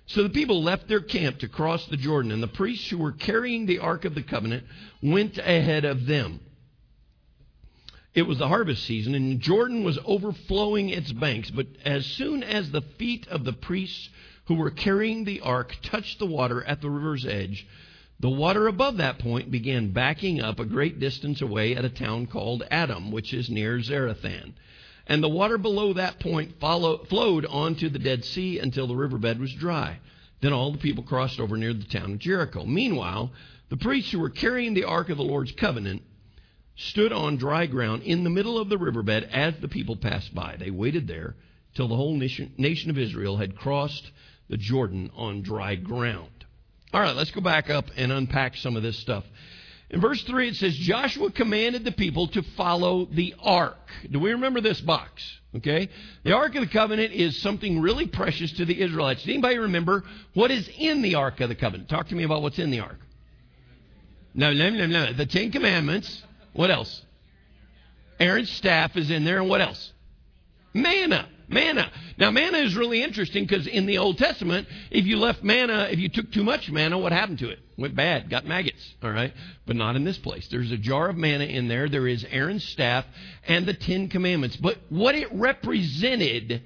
So 0.06 0.22
the 0.22 0.30
people 0.30 0.62
left 0.62 0.88
their 0.88 1.02
camp 1.02 1.40
to 1.40 1.48
cross 1.48 1.86
the 1.88 1.98
Jordan, 1.98 2.32
and 2.32 2.42
the 2.42 2.48
priests 2.48 2.88
who 2.88 2.96
were 2.96 3.12
carrying 3.12 3.66
the 3.66 3.80
Ark 3.80 4.06
of 4.06 4.14
the 4.14 4.22
Covenant 4.22 4.64
went 5.02 5.36
ahead 5.36 5.84
of 5.84 6.06
them. 6.06 6.40
It 8.12 8.22
was 8.22 8.38
the 8.38 8.48
harvest 8.48 8.84
season, 8.84 9.14
and 9.14 9.40
Jordan 9.40 9.84
was 9.84 9.98
overflowing 10.04 10.88
its 10.88 11.12
banks. 11.12 11.50
But 11.50 11.68
as 11.84 12.04
soon 12.04 12.42
as 12.42 12.70
the 12.70 12.82
feet 12.82 13.28
of 13.28 13.44
the 13.44 13.52
priests 13.52 14.08
who 14.46 14.54
were 14.54 14.70
carrying 14.70 15.24
the 15.24 15.40
ark 15.40 15.76
touched 15.82 16.18
the 16.18 16.26
water 16.26 16.64
at 16.64 16.80
the 16.80 16.90
river's 16.90 17.24
edge, 17.24 17.66
the 18.18 18.28
water 18.28 18.66
above 18.66 18.96
that 18.96 19.20
point 19.20 19.50
began 19.50 19.92
backing 19.92 20.40
up 20.40 20.58
a 20.58 20.64
great 20.64 20.98
distance 20.98 21.40
away 21.40 21.76
at 21.76 21.84
a 21.84 21.88
town 21.88 22.26
called 22.26 22.64
Adam, 22.70 23.12
which 23.12 23.32
is 23.32 23.48
near 23.48 23.78
Zarethan. 23.78 24.54
And 25.06 25.22
the 25.22 25.28
water 25.28 25.56
below 25.56 25.92
that 25.92 26.18
point 26.18 26.58
follow, 26.60 27.04
flowed 27.04 27.46
onto 27.46 27.88
the 27.88 27.98
Dead 27.98 28.24
Sea 28.24 28.58
until 28.58 28.88
the 28.88 28.96
riverbed 28.96 29.38
was 29.38 29.54
dry. 29.54 29.98
Then 30.40 30.52
all 30.52 30.72
the 30.72 30.78
people 30.78 31.04
crossed 31.04 31.38
over 31.38 31.56
near 31.56 31.72
the 31.72 31.84
town 31.84 32.14
of 32.14 32.18
Jericho. 32.18 32.64
Meanwhile, 32.64 33.30
the 33.68 33.76
priests 33.76 34.10
who 34.10 34.18
were 34.18 34.30
carrying 34.30 34.74
the 34.74 34.84
ark 34.84 35.10
of 35.10 35.16
the 35.16 35.22
Lord's 35.22 35.52
covenant 35.52 36.02
stood 36.80 37.12
on 37.12 37.36
dry 37.36 37.66
ground 37.66 38.02
in 38.02 38.24
the 38.24 38.30
middle 38.30 38.58
of 38.58 38.68
the 38.68 38.78
riverbed 38.78 39.28
as 39.30 39.54
the 39.60 39.68
people 39.68 39.96
passed 39.96 40.34
by. 40.34 40.56
They 40.58 40.70
waited 40.70 41.06
there 41.06 41.34
till 41.74 41.88
the 41.88 41.96
whole 41.96 42.16
nation, 42.16 42.52
nation 42.56 42.90
of 42.90 42.98
Israel 42.98 43.36
had 43.36 43.56
crossed 43.56 44.10
the 44.48 44.56
Jordan 44.56 45.10
on 45.14 45.42
dry 45.42 45.74
ground. 45.74 46.30
All 46.92 47.00
right, 47.00 47.14
let's 47.14 47.30
go 47.30 47.40
back 47.40 47.70
up 47.70 47.86
and 47.96 48.10
unpack 48.10 48.56
some 48.56 48.76
of 48.76 48.82
this 48.82 48.98
stuff. 48.98 49.24
In 49.90 50.00
verse 50.00 50.22
3, 50.22 50.48
it 50.48 50.56
says, 50.56 50.74
Joshua 50.74 51.30
commanded 51.30 51.84
the 51.84 51.92
people 51.92 52.28
to 52.28 52.42
follow 52.56 53.06
the 53.06 53.34
ark. 53.40 53.76
Do 54.10 54.18
we 54.18 54.32
remember 54.32 54.60
this 54.60 54.80
box? 54.80 55.22
Okay? 55.56 55.88
The 56.24 56.32
ark 56.32 56.54
of 56.54 56.62
the 56.62 56.72
covenant 56.72 57.12
is 57.12 57.40
something 57.42 57.80
really 57.80 58.06
precious 58.06 58.52
to 58.52 58.64
the 58.64 58.80
Israelites. 58.80 59.20
Does 59.22 59.30
anybody 59.30 59.58
remember 59.58 60.04
what 60.34 60.50
is 60.50 60.68
in 60.78 61.02
the 61.02 61.16
ark 61.16 61.40
of 61.40 61.48
the 61.48 61.56
covenant? 61.56 61.88
Talk 61.88 62.08
to 62.08 62.14
me 62.14 62.22
about 62.22 62.42
what's 62.42 62.58
in 62.58 62.70
the 62.70 62.80
ark. 62.80 62.98
No, 64.32 64.52
no, 64.52 64.70
no, 64.70 64.86
no. 64.86 65.12
The 65.12 65.26
Ten 65.26 65.50
Commandments. 65.50 66.22
What 66.52 66.70
else? 66.70 67.04
Aaron's 68.18 68.50
staff 68.50 68.96
is 68.96 69.10
in 69.10 69.24
there, 69.24 69.38
and 69.38 69.48
what 69.48 69.60
else? 69.60 69.92
Manna. 70.74 71.28
Manna. 71.50 71.90
Now, 72.16 72.30
manna 72.30 72.58
is 72.58 72.76
really 72.76 73.02
interesting 73.02 73.44
because 73.44 73.66
in 73.66 73.86
the 73.86 73.98
Old 73.98 74.18
Testament, 74.18 74.68
if 74.90 75.04
you 75.04 75.16
left 75.16 75.42
manna, 75.42 75.88
if 75.90 75.98
you 75.98 76.08
took 76.08 76.30
too 76.30 76.44
much 76.44 76.70
manna, 76.70 76.96
what 76.96 77.10
happened 77.10 77.40
to 77.40 77.48
it? 77.48 77.58
Went 77.76 77.96
bad, 77.96 78.30
got 78.30 78.46
maggots, 78.46 78.94
all 79.02 79.10
right? 79.10 79.32
But 79.66 79.74
not 79.74 79.96
in 79.96 80.04
this 80.04 80.18
place. 80.18 80.46
There's 80.48 80.70
a 80.70 80.76
jar 80.76 81.08
of 81.08 81.16
manna 81.16 81.46
in 81.46 81.66
there. 81.66 81.88
There 81.88 82.06
is 82.06 82.24
Aaron's 82.30 82.64
staff 82.64 83.04
and 83.48 83.66
the 83.66 83.74
Ten 83.74 84.08
Commandments. 84.08 84.56
But 84.56 84.78
what 84.90 85.16
it 85.16 85.32
represented 85.32 86.62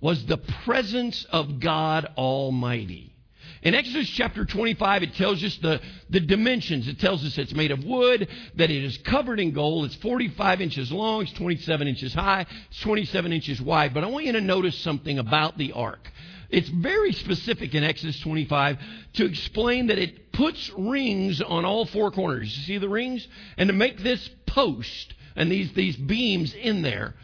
was 0.00 0.26
the 0.26 0.38
presence 0.64 1.24
of 1.30 1.58
God 1.58 2.06
Almighty. 2.18 3.14
In 3.62 3.74
Exodus 3.74 4.08
chapter 4.08 4.44
25, 4.44 5.02
it 5.02 5.14
tells 5.14 5.42
us 5.42 5.56
the, 5.56 5.80
the 6.10 6.20
dimensions. 6.20 6.86
It 6.86 7.00
tells 7.00 7.24
us 7.24 7.36
it's 7.38 7.54
made 7.54 7.72
of 7.72 7.84
wood, 7.84 8.28
that 8.54 8.70
it 8.70 8.84
is 8.84 8.98
covered 8.98 9.40
in 9.40 9.52
gold. 9.52 9.86
It's 9.86 9.96
45 9.96 10.60
inches 10.60 10.92
long, 10.92 11.22
it's 11.22 11.32
27 11.32 11.88
inches 11.88 12.14
high, 12.14 12.46
it's 12.70 12.80
27 12.80 13.32
inches 13.32 13.60
wide. 13.60 13.94
But 13.94 14.04
I 14.04 14.06
want 14.06 14.26
you 14.26 14.32
to 14.32 14.40
notice 14.40 14.78
something 14.78 15.18
about 15.18 15.58
the 15.58 15.72
ark. 15.72 16.10
It's 16.50 16.68
very 16.68 17.12
specific 17.12 17.74
in 17.74 17.84
Exodus 17.84 18.18
25 18.20 18.78
to 19.14 19.26
explain 19.26 19.88
that 19.88 19.98
it 19.98 20.32
puts 20.32 20.70
rings 20.78 21.42
on 21.42 21.64
all 21.64 21.84
four 21.84 22.10
corners. 22.10 22.56
You 22.56 22.62
see 22.64 22.78
the 22.78 22.88
rings? 22.88 23.26
And 23.56 23.68
to 23.68 23.74
make 23.74 23.98
this 23.98 24.30
post 24.46 25.14
and 25.36 25.50
these, 25.52 25.72
these 25.72 25.96
beams 25.96 26.54
in 26.54 26.82
there 26.82 27.14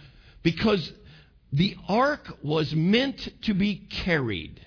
because 0.42 0.92
the 1.52 1.76
ark 1.88 2.38
was 2.42 2.74
meant 2.74 3.28
to 3.42 3.54
be 3.54 3.76
carried. 3.76 4.60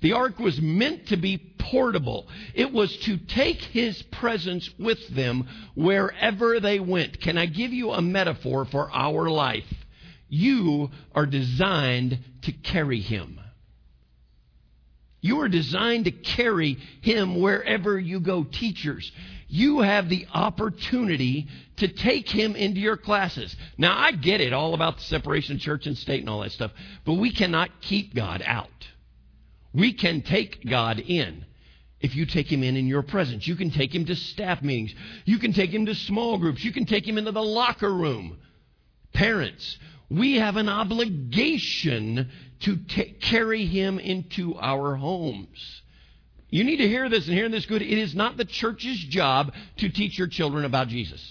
The 0.00 0.12
ark 0.12 0.38
was 0.38 0.60
meant 0.60 1.08
to 1.08 1.16
be 1.16 1.36
portable. 1.36 2.26
It 2.54 2.72
was 2.72 2.96
to 2.98 3.18
take 3.18 3.60
his 3.62 4.02
presence 4.02 4.68
with 4.78 5.08
them 5.08 5.46
wherever 5.74 6.58
they 6.58 6.80
went. 6.80 7.20
Can 7.20 7.36
I 7.36 7.46
give 7.46 7.72
you 7.72 7.92
a 7.92 8.02
metaphor 8.02 8.64
for 8.64 8.90
our 8.90 9.30
life? 9.30 9.72
You 10.28 10.90
are 11.14 11.26
designed 11.26 12.18
to 12.42 12.52
carry 12.52 13.00
him. 13.00 13.40
You 15.20 15.40
are 15.40 15.48
designed 15.48 16.06
to 16.06 16.12
carry 16.12 16.78
him 17.02 17.40
wherever 17.40 17.98
you 17.98 18.20
go. 18.20 18.44
Teachers, 18.44 19.12
you 19.48 19.80
have 19.80 20.08
the 20.08 20.26
opportunity 20.32 21.46
to 21.76 21.88
take 21.88 22.28
him 22.28 22.56
into 22.56 22.80
your 22.80 22.96
classes. 22.96 23.54
Now, 23.76 23.98
I 23.98 24.12
get 24.12 24.40
it 24.40 24.52
all 24.54 24.72
about 24.72 24.96
the 24.96 25.02
separation 25.02 25.56
of 25.56 25.60
church 25.60 25.86
and 25.86 25.98
state 25.98 26.20
and 26.20 26.30
all 26.30 26.40
that 26.40 26.52
stuff, 26.52 26.70
but 27.04 27.14
we 27.14 27.32
cannot 27.32 27.82
keep 27.82 28.14
God 28.14 28.42
out. 28.46 28.79
We 29.72 29.92
can 29.92 30.22
take 30.22 30.68
God 30.68 30.98
in 30.98 31.44
if 32.00 32.16
you 32.16 32.26
take 32.26 32.50
him 32.50 32.62
in 32.62 32.76
in 32.76 32.86
your 32.86 33.02
presence. 33.02 33.46
You 33.46 33.56
can 33.56 33.70
take 33.70 33.94
him 33.94 34.06
to 34.06 34.16
staff 34.16 34.62
meetings. 34.62 34.94
You 35.24 35.38
can 35.38 35.52
take 35.52 35.70
him 35.70 35.86
to 35.86 35.94
small 35.94 36.38
groups. 36.38 36.64
You 36.64 36.72
can 36.72 36.86
take 36.86 37.06
him 37.06 37.18
into 37.18 37.32
the 37.32 37.42
locker 37.42 37.92
room. 37.92 38.38
Parents, 39.12 39.78
we 40.08 40.36
have 40.36 40.56
an 40.56 40.68
obligation 40.68 42.30
to 42.60 42.76
t- 42.76 43.16
carry 43.20 43.66
him 43.66 43.98
into 43.98 44.56
our 44.56 44.96
homes. 44.96 45.82
You 46.48 46.64
need 46.64 46.78
to 46.78 46.88
hear 46.88 47.08
this 47.08 47.26
and 47.26 47.36
hear 47.36 47.48
this 47.48 47.66
good. 47.66 47.82
It 47.82 47.98
is 47.98 48.14
not 48.14 48.36
the 48.36 48.44
church's 48.44 48.98
job 48.98 49.52
to 49.78 49.88
teach 49.88 50.18
your 50.18 50.26
children 50.26 50.64
about 50.64 50.88
Jesus. 50.88 51.22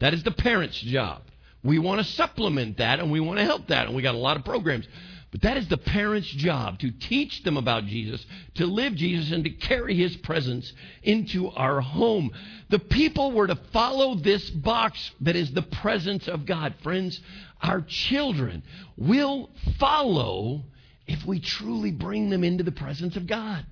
That 0.00 0.14
is 0.14 0.24
the 0.24 0.32
parent's 0.32 0.80
job. 0.80 1.22
We 1.62 1.78
want 1.78 2.00
to 2.00 2.12
supplement 2.14 2.78
that 2.78 2.98
and 2.98 3.12
we 3.12 3.20
want 3.20 3.38
to 3.38 3.44
help 3.44 3.68
that, 3.68 3.86
and 3.86 3.94
we 3.94 4.02
got 4.02 4.16
a 4.16 4.18
lot 4.18 4.36
of 4.36 4.44
programs. 4.44 4.86
But 5.32 5.40
that 5.42 5.56
is 5.56 5.66
the 5.68 5.78
parent's 5.78 6.28
job 6.28 6.78
to 6.80 6.90
teach 6.90 7.42
them 7.42 7.56
about 7.56 7.86
Jesus, 7.86 8.24
to 8.56 8.66
live 8.66 8.94
Jesus, 8.94 9.32
and 9.32 9.42
to 9.44 9.50
carry 9.50 9.96
his 9.96 10.14
presence 10.18 10.70
into 11.02 11.48
our 11.48 11.80
home. 11.80 12.30
The 12.68 12.78
people 12.78 13.32
were 13.32 13.46
to 13.46 13.58
follow 13.72 14.14
this 14.14 14.50
box 14.50 15.10
that 15.22 15.34
is 15.34 15.50
the 15.50 15.62
presence 15.62 16.28
of 16.28 16.44
God. 16.44 16.74
Friends, 16.82 17.18
our 17.62 17.80
children 17.80 18.62
will 18.98 19.50
follow 19.78 20.64
if 21.06 21.24
we 21.24 21.40
truly 21.40 21.92
bring 21.92 22.28
them 22.28 22.44
into 22.44 22.62
the 22.62 22.70
presence 22.70 23.16
of 23.16 23.26
God. 23.26 23.64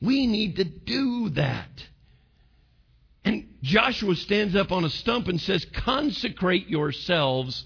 We 0.00 0.28
need 0.28 0.56
to 0.56 0.64
do 0.64 1.30
that. 1.30 1.84
And 3.24 3.48
Joshua 3.62 4.14
stands 4.14 4.54
up 4.54 4.70
on 4.70 4.84
a 4.84 4.90
stump 4.90 5.26
and 5.26 5.40
says, 5.40 5.64
Consecrate 5.72 6.68
yourselves 6.68 7.64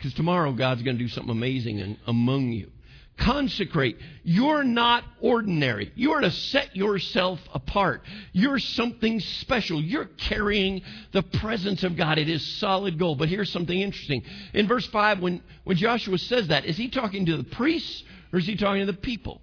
because 0.00 0.14
tomorrow 0.14 0.50
God's 0.52 0.82
going 0.82 0.96
to 0.96 1.02
do 1.02 1.08
something 1.08 1.30
amazing 1.30 1.78
in, 1.78 1.98
among 2.06 2.52
you. 2.52 2.70
Consecrate. 3.18 3.98
You're 4.22 4.64
not 4.64 5.04
ordinary. 5.20 5.92
You 5.94 6.12
are 6.12 6.22
to 6.22 6.30
set 6.30 6.74
yourself 6.74 7.38
apart. 7.52 8.00
You're 8.32 8.58
something 8.58 9.20
special. 9.20 9.78
You're 9.78 10.06
carrying 10.06 10.80
the 11.12 11.22
presence 11.22 11.82
of 11.82 11.98
God. 11.98 12.16
It 12.16 12.30
is 12.30 12.56
solid 12.56 12.98
gold. 12.98 13.18
But 13.18 13.28
here's 13.28 13.52
something 13.52 13.78
interesting. 13.78 14.22
In 14.54 14.66
verse 14.66 14.86
5, 14.86 15.20
when, 15.20 15.42
when 15.64 15.76
Joshua 15.76 16.16
says 16.16 16.48
that, 16.48 16.64
is 16.64 16.78
he 16.78 16.88
talking 16.88 17.26
to 17.26 17.36
the 17.36 17.44
priests 17.44 18.02
or 18.32 18.38
is 18.38 18.46
he 18.46 18.56
talking 18.56 18.86
to 18.86 18.90
the 18.90 18.98
people? 18.98 19.42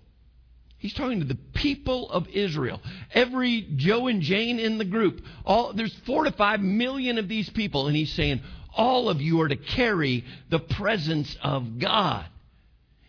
He's 0.79 0.93
talking 0.95 1.19
to 1.19 1.25
the 1.25 1.37
people 1.53 2.09
of 2.09 2.27
Israel. 2.29 2.81
Every 3.13 3.67
Joe 3.75 4.07
and 4.07 4.23
Jane 4.23 4.57
in 4.57 4.79
the 4.79 4.85
group, 4.85 5.21
all 5.45 5.73
there's 5.73 5.95
four 6.07 6.23
to 6.23 6.31
five 6.31 6.61
million 6.61 7.19
of 7.19 7.27
these 7.27 7.49
people, 7.49 7.87
and 7.87 7.95
he's 7.95 8.13
saying, 8.13 8.41
all 8.77 9.09
of 9.09 9.19
you 9.19 9.41
are 9.41 9.49
to 9.49 9.57
carry 9.57 10.23
the 10.49 10.59
presence 10.59 11.35
of 11.43 11.79
God. 11.79 12.25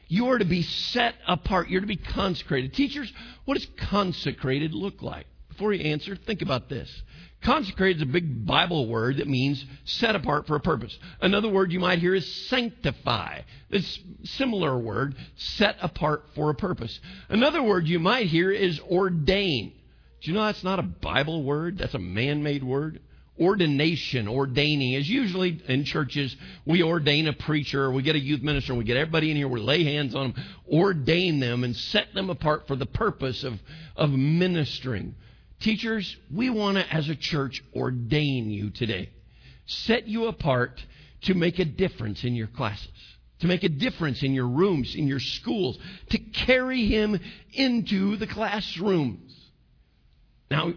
You 0.09 0.29
are 0.31 0.39
to 0.39 0.45
be 0.45 0.63
set 0.63 1.15
apart. 1.27 1.69
You're 1.69 1.83
to 1.83 1.87
be 1.87 1.97
consecrated. 1.97 2.73
Teachers, 2.73 3.13
what 3.45 3.55
does 3.55 3.67
consecrated 3.77 4.73
look 4.73 5.03
like? 5.03 5.27
Before 5.51 5.73
you 5.73 5.85
answer, 5.85 6.17
think 6.17 6.41
about 6.41 6.69
this. 6.71 6.91
Consecrated 7.43 7.99
is 7.99 8.03
a 8.03 8.07
big 8.07 8.47
Bible 8.47 8.89
word 8.89 9.19
that 9.19 9.29
means 9.29 9.65
set 9.85 10.17
apart 10.17 10.47
for 10.47 10.57
a 10.57 10.61
purpose. 10.61 10.99
Another 11.21 11.49
word 11.49 11.71
you 11.71 11.79
might 11.79 11.99
hear 11.99 12.15
is 12.15 12.27
sanctify. 12.47 13.43
This 13.71 13.99
similar 14.25 14.77
word, 14.79 15.15
set 15.37 15.77
apart 15.83 16.25
for 16.35 16.51
a 16.51 16.55
purpose. 16.55 16.99
Another 17.29 17.63
word 17.63 17.87
you 17.87 17.99
might 17.99 18.27
hear 18.27 18.51
is 18.51 18.81
ordain. 18.81 19.73
Do 20.21 20.31
you 20.31 20.37
know 20.37 20.45
that's 20.47 20.65
not 20.65 20.81
a 20.81 20.83
Bible 20.83 21.45
word? 21.45 21.79
That's 21.79 21.95
a 21.95 22.01
man 22.01 22.43
made 22.43 22.65
word 22.65 23.01
ordination, 23.41 24.29
ordaining 24.29 24.95
is 24.95 25.09
usually 25.09 25.63
in 25.69 25.85
churches, 25.85 26.35
we 26.67 26.83
ordain 26.83 27.29
a 27.29 27.33
preacher, 27.33 27.91
we 27.91 28.03
get 28.03 28.17
a 28.17 28.21
youth 28.21 28.43
minister, 28.43 28.75
we 28.75 28.85
get 28.85 28.97
everybody 28.97 29.31
in 29.31 29.37
here, 29.37 29.49
we 29.49 29.61
lay 29.61 29.85
hands 29.85 30.15
on 30.15 30.33
them, 30.33 30.45
ordain 30.71 31.41
them, 31.41 31.65
and 31.65 31.77
set 31.77 32.13
them 32.15 32.31
apart 32.31 32.67
for 32.67 32.77
the 32.77 32.87
purpose 32.87 33.45
of, 33.45 33.55
of 33.97 34.11
ministering. 34.11 35.15
Teachers, 35.61 36.17
we 36.33 36.51
want 36.51 36.79
to, 36.79 36.93
as 36.93 37.09
a 37.09 37.17
church, 37.17 37.63
ordain 37.75 38.51
you 38.51 38.71
today. 38.71 39.11
Set 39.67 40.07
you 40.07 40.27
apart 40.27 40.83
to 41.23 41.35
make 41.35 41.59
a 41.59 41.65
difference 41.65 42.25
in 42.25 42.35
your 42.35 42.47
classes, 42.47 42.89
to 43.41 43.47
make 43.47 43.65
a 43.65 43.69
difference 43.69 44.23
in 44.23 44.35
your 44.35 44.49
rooms, 44.49 44.95
in 44.95 45.07
your 45.07 45.21
schools, 45.21 45.79
to 46.11 46.19
carry 46.19 46.87
him 46.87 47.19
into 47.53 48.17
the 48.17 48.27
classrooms. 48.27 49.35
Now, 50.51 50.73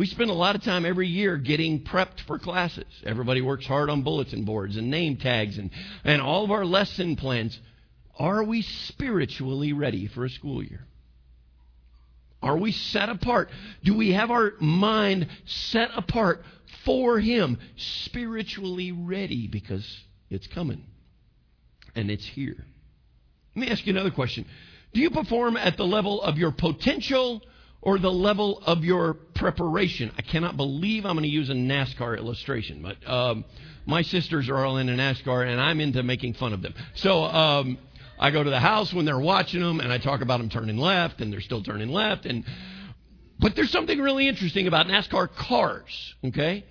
we 0.00 0.06
spend 0.06 0.30
a 0.30 0.32
lot 0.32 0.56
of 0.56 0.62
time 0.62 0.86
every 0.86 1.08
year 1.08 1.36
getting 1.36 1.84
prepped 1.84 2.20
for 2.26 2.38
classes. 2.38 2.86
Everybody 3.04 3.42
works 3.42 3.66
hard 3.66 3.90
on 3.90 4.00
bulletin 4.00 4.46
boards 4.46 4.78
and 4.78 4.90
name 4.90 5.18
tags 5.18 5.58
and, 5.58 5.70
and 6.04 6.22
all 6.22 6.42
of 6.42 6.50
our 6.50 6.64
lesson 6.64 7.16
plans. 7.16 7.60
Are 8.18 8.42
we 8.42 8.62
spiritually 8.62 9.74
ready 9.74 10.06
for 10.06 10.24
a 10.24 10.30
school 10.30 10.62
year? 10.62 10.86
Are 12.42 12.56
we 12.56 12.72
set 12.72 13.10
apart? 13.10 13.50
Do 13.84 13.94
we 13.94 14.12
have 14.12 14.30
our 14.30 14.54
mind 14.58 15.28
set 15.44 15.90
apart 15.94 16.44
for 16.86 17.20
Him, 17.20 17.58
spiritually 17.76 18.92
ready 18.92 19.48
because 19.48 19.86
it's 20.30 20.46
coming 20.46 20.82
and 21.94 22.10
it's 22.10 22.24
here? 22.24 22.64
Let 23.54 23.66
me 23.66 23.70
ask 23.70 23.86
you 23.86 23.92
another 23.92 24.12
question. 24.12 24.46
Do 24.94 25.00
you 25.00 25.10
perform 25.10 25.58
at 25.58 25.76
the 25.76 25.84
level 25.84 26.22
of 26.22 26.38
your 26.38 26.52
potential 26.52 27.42
or 27.82 27.98
the 27.98 28.10
level 28.10 28.62
of 28.66 28.84
your 28.84 29.14
preparation? 29.14 30.12
I 30.18 30.22
cannot 30.22 30.56
believe 30.56 31.04
I'm 31.04 31.14
going 31.14 31.24
to 31.24 31.28
use 31.28 31.50
a 31.50 31.54
NASCAR 31.54 32.16
illustration, 32.18 32.82
but 32.82 32.96
um, 33.10 33.44
my 33.86 34.02
sisters 34.02 34.48
are 34.48 34.64
all 34.64 34.76
into 34.76 34.92
NASCAR 34.92 35.46
and 35.46 35.60
I'm 35.60 35.80
into 35.80 36.02
making 36.02 36.34
fun 36.34 36.52
of 36.52 36.62
them. 36.62 36.74
So 36.94 37.24
um, 37.24 37.78
I 38.18 38.30
go 38.30 38.42
to 38.42 38.50
the 38.50 38.60
house 38.60 38.92
when 38.92 39.04
they're 39.04 39.18
watching 39.18 39.60
them 39.60 39.80
and 39.80 39.92
I 39.92 39.98
talk 39.98 40.20
about 40.20 40.38
them 40.38 40.50
turning 40.50 40.76
left 40.76 41.20
and 41.20 41.32
they're 41.32 41.40
still 41.40 41.62
turning 41.62 41.88
left. 41.88 42.26
And 42.26 42.44
but 43.38 43.56
there's 43.56 43.70
something 43.70 43.98
really 43.98 44.28
interesting 44.28 44.66
about 44.66 44.86
NASCAR 44.86 45.34
cars. 45.34 46.14
Okay, 46.24 46.64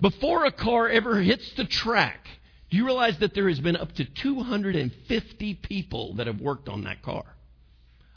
before 0.00 0.44
a 0.44 0.52
car 0.52 0.88
ever 0.88 1.20
hits 1.20 1.52
the 1.54 1.64
track, 1.64 2.28
do 2.70 2.76
you 2.76 2.84
realize 2.84 3.18
that 3.18 3.34
there 3.34 3.48
has 3.48 3.58
been 3.58 3.76
up 3.76 3.92
to 3.92 4.04
250 4.04 5.54
people 5.54 6.14
that 6.14 6.26
have 6.26 6.40
worked 6.40 6.68
on 6.68 6.84
that 6.84 7.02
car? 7.02 7.24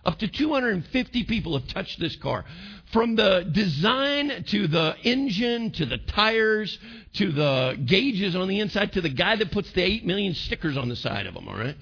Up 0.06 0.18
to 0.20 0.28
250 0.28 1.24
people 1.26 1.60
have 1.60 1.68
touched 1.68 2.00
this 2.00 2.16
car. 2.16 2.46
From 2.94 3.16
the 3.16 3.50
design 3.52 4.44
to 4.46 4.68
the 4.68 4.96
engine 5.04 5.72
to 5.72 5.86
the 5.86 5.98
tires 5.98 6.78
to 7.14 7.32
the 7.32 7.78
gauges 7.86 8.36
on 8.36 8.48
the 8.48 8.60
inside 8.60 8.94
to 8.94 9.02
the 9.02 9.10
guy 9.10 9.36
that 9.36 9.52
puts 9.52 9.72
the 9.74 9.82
8 9.82 10.06
million 10.06 10.34
stickers 10.34 10.78
on 10.78 10.90
the 10.90 10.96
side 10.96 11.28
of 11.28 11.34
them, 11.34 11.48
all 11.48 11.58
right? 11.58 11.76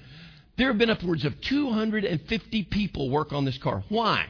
There 0.56 0.66
have 0.66 0.78
been 0.78 0.90
upwards 0.90 1.24
of 1.24 1.40
250 1.40 2.64
people 2.64 3.10
work 3.10 3.32
on 3.32 3.44
this 3.44 3.58
car. 3.58 3.84
Why? 3.88 4.26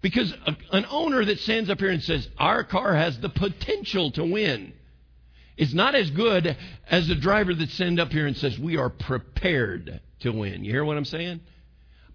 Because 0.00 0.34
a, 0.44 0.56
an 0.72 0.84
owner 0.90 1.24
that 1.24 1.38
stands 1.38 1.70
up 1.70 1.78
here 1.78 1.90
and 1.90 2.02
says, 2.02 2.28
Our 2.38 2.64
car 2.64 2.94
has 2.94 3.18
the 3.20 3.28
potential 3.28 4.10
to 4.12 4.24
win 4.24 4.72
is 5.56 5.72
not 5.72 5.94
as 5.94 6.10
good 6.10 6.56
as 6.90 7.08
a 7.08 7.14
driver 7.14 7.54
that 7.54 7.70
stands 7.70 8.00
up 8.00 8.10
here 8.10 8.26
and 8.26 8.36
says, 8.36 8.58
We 8.58 8.76
are 8.76 8.90
prepared 8.90 10.00
to 10.20 10.32
win. 10.32 10.64
You 10.64 10.72
hear 10.72 10.84
what 10.84 10.96
I'm 10.96 11.04
saying? 11.04 11.40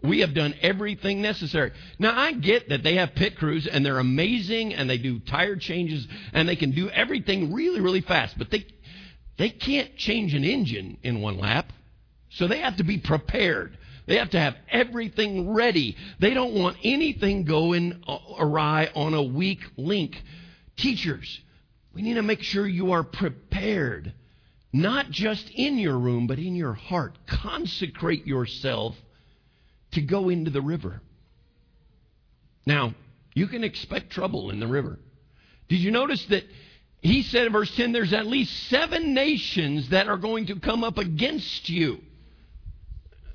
We 0.04 0.20
have 0.20 0.34
done 0.34 0.54
everything 0.62 1.22
necessary. 1.22 1.72
Now, 1.98 2.18
I 2.18 2.34
get 2.34 2.70
that 2.70 2.84
they 2.84 2.96
have 2.96 3.16
pit 3.16 3.36
crews 3.38 3.66
and 3.66 3.86
they're 3.86 4.00
amazing 4.00 4.74
and 4.74 4.90
they 4.90 4.98
do 4.98 5.20
tire 5.20 5.56
changes 5.56 6.08
and 6.34 6.48
they 6.48 6.56
can 6.56 6.72
do 6.72 6.90
everything 6.90 7.52
really, 7.54 7.82
really 7.82 8.02
fast, 8.02 8.38
but 8.38 8.52
they, 8.52 8.68
they 9.38 9.50
can't 9.50 9.98
change 9.98 10.34
an 10.34 10.44
engine 10.44 10.98
in 11.02 11.22
one 11.22 11.40
lap. 11.40 11.72
So 12.30 12.48
they 12.48 12.60
have 12.60 12.78
to 12.78 12.84
be 12.84 13.00
prepared. 13.00 13.78
They 14.06 14.18
have 14.18 14.30
to 14.32 14.40
have 14.40 14.56
everything 14.70 15.54
ready. 15.54 15.98
They 16.20 16.34
don't 16.34 16.54
want 16.54 16.78
anything 16.84 17.44
going 17.44 18.04
awry 18.40 18.90
on 18.96 19.14
a 19.14 19.24
weak 19.24 19.60
link. 19.78 20.16
Teachers, 20.78 21.42
we 21.94 22.04
need 22.04 22.14
to 22.14 22.22
make 22.22 22.44
sure 22.44 22.68
you 22.68 22.92
are 22.92 23.04
prepared, 23.04 24.14
not 24.72 25.10
just 25.10 25.50
in 25.50 25.78
your 25.80 25.98
room, 25.98 26.28
but 26.28 26.38
in 26.38 26.56
your 26.56 26.74
heart. 26.74 27.18
Consecrate 27.28 28.28
yourself 28.28 28.96
to 29.98 30.02
go 30.02 30.30
into 30.30 30.52
the 30.52 30.62
river. 30.62 31.02
Now, 32.68 32.94
you 33.34 33.48
can 33.48 33.64
expect 33.64 34.12
trouble 34.12 34.52
in 34.52 34.60
the 34.60 34.68
river. 34.68 35.00
Did 35.70 35.80
you 35.80 35.90
notice 35.90 36.24
that 36.26 36.44
he 37.02 37.24
said 37.24 37.48
in 37.48 37.52
verse 37.52 37.76
10 37.76 37.94
there's 37.94 38.14
at 38.14 38.28
least 38.28 38.70
seven 38.70 39.16
nations 39.16 39.90
that 39.90 40.08
are 40.08 40.18
going 40.18 40.48
to 40.48 40.60
come 40.60 40.84
up 40.84 41.00
against 41.00 41.68
you? 41.68 41.98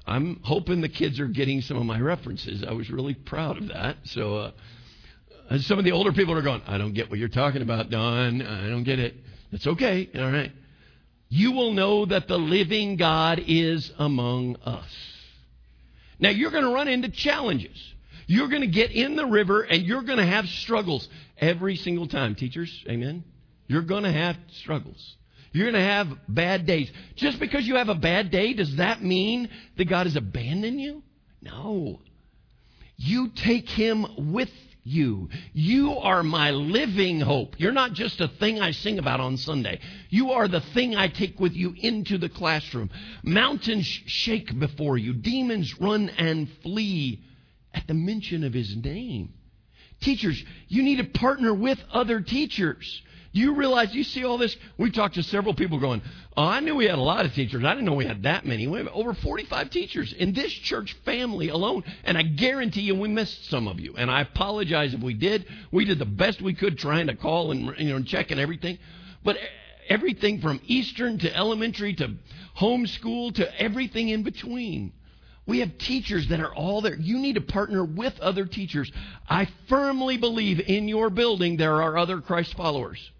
I'm 0.07 0.39
hoping 0.45 0.83
the 0.83 0.89
kids 0.89 1.19
are 1.19 1.27
getting 1.27 1.63
some 1.63 1.77
of 1.77 1.85
my 1.85 2.01
references. 2.01 2.63
I 2.63 2.73
was 2.75 2.91
really 2.91 3.15
proud 3.15 3.59
of 3.59 3.69
that. 3.69 3.97
So, 4.05 4.37
uh, 4.37 5.59
some 5.59 5.81
of 5.81 5.85
the 5.85 5.93
older 5.93 6.13
people 6.13 6.35
are 6.35 6.43
going, 6.43 6.63
I 6.69 6.79
don't 6.79 6.95
get 6.95 7.11
what 7.11 7.19
you're 7.19 7.29
talking 7.29 7.63
about, 7.63 7.91
Don. 7.91 8.41
I 8.41 8.69
don't 8.69 8.85
get 8.85 9.01
it. 9.01 9.17
That's 9.51 9.67
okay. 9.67 10.09
All 10.15 10.31
right. 10.31 10.53
You 11.29 11.53
will 11.53 11.73
know 11.73 12.07
that 12.07 12.29
the 12.29 12.39
living 12.39 12.97
God 12.97 13.43
is 13.49 13.91
among 13.99 14.57
us. 14.65 15.12
Now, 16.23 16.31
you're 16.31 16.53
going 16.53 16.63
to 16.63 16.71
run 16.71 16.87
into 16.87 17.09
challenges. 17.09 17.77
You're 18.29 18.47
going 18.47 18.63
to 18.63 18.69
get 18.69 18.93
in 18.93 19.17
the 19.17 19.27
river 19.27 19.63
and 19.63 19.83
you're 19.83 20.03
going 20.03 20.19
to 20.19 20.25
have 20.25 20.47
struggles 20.47 21.09
every 21.37 21.75
single 21.75 22.07
time. 22.07 22.37
Teachers, 22.37 22.85
amen? 22.89 23.25
You're 23.67 23.83
going 23.83 24.05
to 24.05 24.13
have 24.13 24.37
struggles. 24.53 25.17
You're 25.51 25.65
going 25.65 25.83
to 25.83 25.91
have 25.91 26.17
bad 26.29 26.65
days. 26.65 26.93
Just 27.17 27.41
because 27.41 27.67
you 27.67 27.75
have 27.75 27.89
a 27.89 27.97
bad 27.97 28.31
day, 28.31 28.55
does 28.55 28.77
that 28.77 29.03
mean 29.03 29.51
that 29.77 29.87
God 29.87 30.07
has 30.07 30.15
abandoned 30.15 30.81
you? 30.81 31.03
No. 31.43 31.99
You 32.97 33.31
take 33.35 33.69
Him 33.69 34.33
with 34.33 34.51
you. 34.85 35.29
You 35.53 35.93
are 35.99 36.23
my 36.23 36.51
living 36.51 37.21
hope. 37.21 37.59
You're 37.59 37.73
not 37.73 37.93
just 37.93 38.21
a 38.21 38.29
thing 38.29 38.61
I 38.61 38.73
sing 38.73 38.99
about 38.99 39.21
on 39.21 39.37
Sunday. 39.37 39.81
You 40.11 40.33
are 40.33 40.49
the 40.49 40.61
thing 40.61 40.97
I 40.97 41.09
take 41.09 41.39
with 41.39 41.53
you 41.53 41.75
into 41.77 42.19
the 42.19 42.29
classroom. 42.29 42.91
Mountains 43.23 43.87
shake 43.87 44.59
before 44.59 44.99
you, 44.99 45.15
demons 45.15 45.81
run 45.81 46.09
and 46.11 46.49
flee 46.63 47.23
at 47.73 47.87
the 47.87 47.95
mention 47.95 48.45
of 48.45 48.53
His 48.53 48.77
name. 48.77 49.33
Teachers, 50.01 50.43
you 50.69 50.83
need 50.83 50.97
to 50.97 51.19
partner 51.19 51.55
with 51.55 51.79
other 51.93 52.21
teachers. 52.21 53.03
Do 53.35 53.41
you 53.41 53.55
realize, 53.55 53.95
you 53.95 54.05
see 54.05 54.25
all 54.25 54.37
this? 54.37 54.55
We 54.77 54.91
talked 54.91 55.15
to 55.15 55.23
several 55.23 55.55
people 55.55 55.81
going, 55.81 56.03
Oh, 56.37 56.45
I 56.45 56.61
knew 56.61 56.75
we 56.75 56.87
had 56.87 56.99
a 56.99 57.03
lot 57.03 57.25
of 57.25 57.33
teachers. 57.35 57.65
I 57.65 57.71
didn't 57.71 57.85
know 57.85 57.95
we 57.95 58.07
had 58.07 58.23
that 58.23 58.47
many. 58.47 58.67
We 58.67 58.79
have 58.79 58.89
over 58.89 59.15
45 59.15 59.71
teachers 59.71 60.13
in 60.13 60.33
this 60.33 60.53
church 60.53 60.97
family 61.05 61.49
alone. 61.49 61.85
And 62.05 62.17
I 62.17 62.23
guarantee 62.23 62.83
you 62.83 62.95
we 62.95 63.09
missed 63.09 63.51
some 63.51 63.69
of 63.69 63.81
you. 63.81 63.95
And 63.97 64.11
I 64.11 64.23
apologize 64.23 64.95
if 64.95 65.01
we 65.01 65.15
did. 65.15 65.47
We 65.71 65.85
did 65.85 65.99
the 65.99 66.07
best 66.07 66.41
we 66.41 66.55
could 66.55 66.79
trying 66.79 67.07
to 67.09 67.17
call 67.17 67.51
and, 67.51 67.75
you 67.79 67.91
know, 67.91 68.03
check 68.03 68.31
and 68.31 68.41
everything. 68.41 68.79
But 69.25 69.37
everything 69.89 70.41
from 70.41 70.61
Eastern 70.67 71.19
to 71.19 71.37
elementary 71.37 71.95
to 71.95 72.15
homeschool 72.59 73.35
to 73.35 73.61
everything 73.61 74.09
in 74.09 74.23
between. 74.23 74.93
We 75.47 75.59
have 75.59 75.77
teachers 75.79 76.29
that 76.29 76.41
are 76.41 76.55
all 76.55 76.83
there. 76.83 76.97
You 76.97 77.19
need 77.19 77.35
to 77.35 77.41
partner 77.41 77.85
with 77.85 78.19
other 78.21 78.47
teachers. 78.47 78.91
I 79.29 79.49
firmly 79.69 80.17
believe 80.17 80.61
in 80.61 80.87
your 80.89 81.11
building 81.11 81.57
there 81.57 81.83
are 81.83 81.99
other 81.99 82.21
Christ 82.21 82.55
followers. 82.57 83.11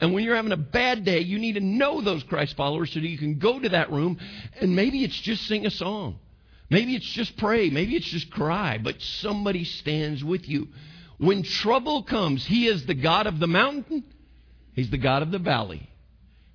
And 0.00 0.14
when 0.14 0.24
you're 0.24 0.36
having 0.36 0.52
a 0.52 0.56
bad 0.56 1.04
day, 1.04 1.20
you 1.20 1.38
need 1.38 1.54
to 1.54 1.60
know 1.60 2.00
those 2.00 2.22
Christ 2.24 2.56
followers 2.56 2.92
so 2.92 3.00
that 3.00 3.06
you 3.06 3.18
can 3.18 3.38
go 3.38 3.60
to 3.60 3.68
that 3.70 3.92
room 3.92 4.18
and 4.60 4.74
maybe 4.74 5.04
it's 5.04 5.20
just 5.20 5.46
sing 5.46 5.66
a 5.66 5.70
song. 5.70 6.18
Maybe 6.70 6.94
it's 6.94 7.06
just 7.06 7.36
pray. 7.36 7.68
Maybe 7.68 7.96
it's 7.96 8.08
just 8.08 8.30
cry, 8.30 8.78
but 8.78 9.00
somebody 9.02 9.64
stands 9.64 10.24
with 10.24 10.48
you. 10.48 10.68
When 11.18 11.42
trouble 11.42 12.02
comes, 12.02 12.46
He 12.46 12.66
is 12.66 12.86
the 12.86 12.94
God 12.94 13.26
of 13.26 13.38
the 13.38 13.46
mountain, 13.46 14.04
He's 14.72 14.90
the 14.90 14.98
God 14.98 15.22
of 15.22 15.30
the 15.30 15.38
valley. 15.38 15.86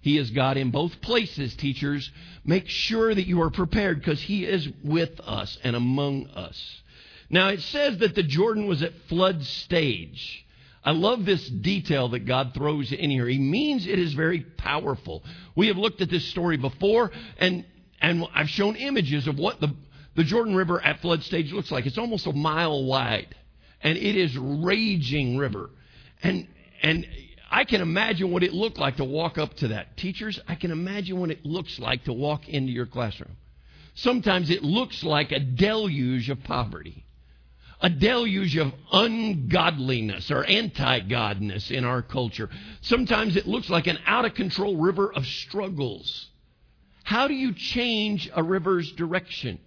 He 0.01 0.17
is 0.17 0.29
God 0.29 0.57
in 0.57 0.69
both 0.69 1.01
places, 1.01 1.55
teachers. 1.55 2.11
Make 2.43 2.67
sure 2.67 3.13
that 3.13 3.27
you 3.27 3.41
are 3.41 3.49
prepared 3.49 3.99
because 3.99 4.21
He 4.21 4.45
is 4.45 4.67
with 4.83 5.19
us 5.19 5.57
and 5.63 5.75
among 5.75 6.27
us. 6.27 6.81
Now, 7.29 7.49
it 7.49 7.61
says 7.61 7.97
that 7.97 8.13
the 8.13 8.23
Jordan 8.23 8.67
was 8.67 8.83
at 8.83 8.93
flood 9.09 9.43
stage. 9.43 10.44
I 10.85 10.91
love 10.91 11.25
this 11.25 11.49
detail 11.49 12.09
that 12.09 12.27
God 12.27 12.53
throws 12.53 12.91
in 12.91 13.09
here. 13.09 13.27
He 13.27 13.39
means 13.39 13.87
it 13.87 13.97
is 13.97 14.13
very 14.13 14.41
powerful. 14.41 15.23
We 15.55 15.67
have 15.67 15.77
looked 15.77 15.99
at 16.01 16.11
this 16.11 16.25
story 16.25 16.57
before, 16.57 17.11
and, 17.39 17.65
and 17.99 18.23
I've 18.35 18.49
shown 18.49 18.75
images 18.75 19.27
of 19.27 19.39
what 19.39 19.59
the, 19.59 19.73
the 20.15 20.23
Jordan 20.23 20.55
River 20.55 20.79
at 20.79 21.01
flood 21.01 21.23
stage 21.23 21.51
looks 21.51 21.71
like. 21.71 21.87
It's 21.87 21.97
almost 21.97 22.27
a 22.27 22.33
mile 22.33 22.83
wide, 22.83 23.33
and 23.81 23.97
it 23.97 24.15
is 24.15 24.37
raging 24.37 25.37
river. 25.37 25.71
And, 26.21 26.47
and 26.83 27.07
I 27.49 27.63
can 27.63 27.81
imagine 27.81 28.29
what 28.29 28.43
it 28.43 28.53
looked 28.53 28.77
like 28.77 28.97
to 28.97 29.05
walk 29.05 29.39
up 29.39 29.55
to 29.55 29.69
that. 29.69 29.97
Teachers, 29.97 30.39
I 30.47 30.53
can 30.53 30.69
imagine 30.69 31.19
what 31.19 31.31
it 31.31 31.43
looks 31.43 31.79
like 31.79 32.03
to 32.03 32.13
walk 32.13 32.47
into 32.47 32.71
your 32.71 32.85
classroom. 32.85 33.37
Sometimes 33.95 34.51
it 34.51 34.61
looks 34.61 35.03
like 35.03 35.31
a 35.31 35.39
deluge 35.39 36.29
of 36.29 36.43
poverty 36.43 37.04
a 37.81 37.89
deluge 37.89 38.57
of 38.57 38.73
ungodliness 38.91 40.31
or 40.31 40.43
anti 40.43 41.01
godness 41.01 41.71
in 41.71 41.83
our 41.83 42.01
culture. 42.01 42.49
Sometimes 42.81 43.35
it 43.35 43.47
looks 43.47 43.69
like 43.69 43.87
an 43.87 43.99
out 44.05 44.25
of 44.25 44.33
control 44.33 44.77
river 44.77 45.11
of 45.13 45.25
struggles. 45.25 46.29
How 47.03 47.27
do 47.27 47.33
you 47.33 47.53
change 47.53 48.29
a 48.33 48.41
river's 48.41 48.91
direction? 48.93 49.59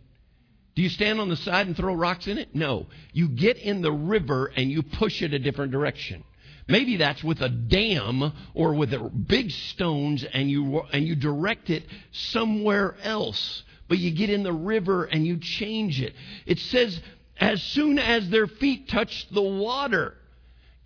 Do 0.75 0.83
you 0.83 0.89
stand 0.89 1.21
on 1.21 1.29
the 1.29 1.37
side 1.37 1.67
and 1.67 1.77
throw 1.77 1.95
rocks 1.95 2.27
in 2.27 2.39
it? 2.39 2.55
No. 2.55 2.87
You 3.13 3.29
get 3.29 3.59
in 3.59 3.83
the 3.83 3.93
river 3.93 4.51
and 4.55 4.71
you 4.71 4.83
push 4.83 5.23
it 5.23 5.35
a 5.35 5.39
different 5.39 5.73
direction. 5.73 6.25
Maybe 6.69 6.99
that's 6.99 7.25
with 7.25 7.41
a 7.41 7.49
dam 7.49 8.33
or 8.55 8.75
with 8.75 9.27
big 9.27 9.51
stones 9.51 10.25
and 10.25 10.51
you, 10.51 10.83
and 10.93 11.07
you 11.07 11.17
direct 11.17 11.71
it 11.71 11.85
somewhere 12.13 12.95
else. 13.03 13.63
But 13.89 13.99
you 13.99 14.11
get 14.11 14.31
in 14.31 14.43
the 14.43 14.53
river 14.53 15.05
and 15.05 15.27
you 15.27 15.39
change 15.39 16.01
it. 16.01 16.15
It 16.45 16.59
says 16.59 17.01
as 17.39 17.63
soon 17.63 17.99
as 17.99 18.29
their 18.31 18.47
feet 18.47 18.89
touched 18.89 19.33
the 19.33 19.43
water. 19.43 20.15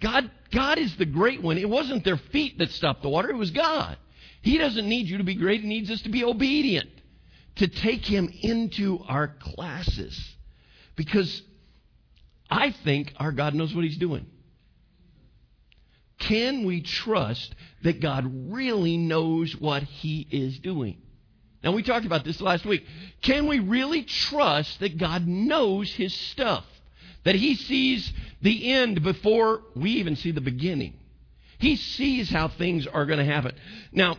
God, 0.01 0.31
God 0.51 0.79
is 0.79 0.95
the 0.97 1.07
great 1.07 1.43
one. 1.43 1.59
It 1.59 1.69
wasn't 1.69 2.05
their 2.05 2.17
feet 2.17 2.59
that 2.59 2.71
stopped 2.71 3.03
the 3.03 3.09
water, 3.09 3.31
it 3.31 3.37
was 3.37 3.51
God. 3.51 3.97
He 4.43 4.59
doesn't 4.59 4.89
need 4.89 5.07
you 5.07 5.19
to 5.19 5.25
be 5.25 5.35
great, 5.35 5.61
He 5.61 5.69
needs 5.69 5.91
us 5.91 6.03
to 6.03 6.09
be 6.09 6.25
obedient, 6.25 6.91
to 7.57 7.69
take 7.69 8.05
Him 8.05 8.33
into 8.43 8.99
our 9.07 9.29
classes. 9.29 10.19
Because 10.97 11.43
I 12.51 12.73
think 12.85 13.15
our 13.17 13.33
God 13.33 13.55
knows 13.55 13.75
what 13.75 13.85
He's 13.85 13.97
doing. 13.97 14.27
Can 16.19 16.65
we 16.65 16.83
trust 16.83 17.55
that 17.83 18.01
God 18.01 18.53
really 18.53 18.97
knows 18.97 19.57
what 19.57 19.83
He 19.83 20.27
is 20.31 20.59
doing? 20.59 20.99
Now, 21.63 21.73
we 21.73 21.83
talked 21.83 22.07
about 22.07 22.25
this 22.25 22.41
last 22.41 22.65
week. 22.65 22.85
Can 23.21 23.47
we 23.47 23.61
really 23.61 24.03
trust 24.03 24.81
that 24.81 24.99
God 24.99 25.27
knows 25.27 25.93
His 25.93 26.13
stuff? 26.13 26.65
That 27.25 27.37
He 27.37 27.55
sees 27.55 28.13
the 28.41 28.73
end 28.73 29.03
before 29.03 29.63
we 29.77 29.93
even 29.93 30.17
see 30.17 30.33
the 30.33 30.41
beginning? 30.41 30.95
He 31.59 31.77
sees 31.77 32.29
how 32.29 32.49
things 32.49 32.89
are 32.89 33.07
going 33.07 33.21
to 33.21 33.25
happen. 33.25 33.55
Now, 33.93 34.17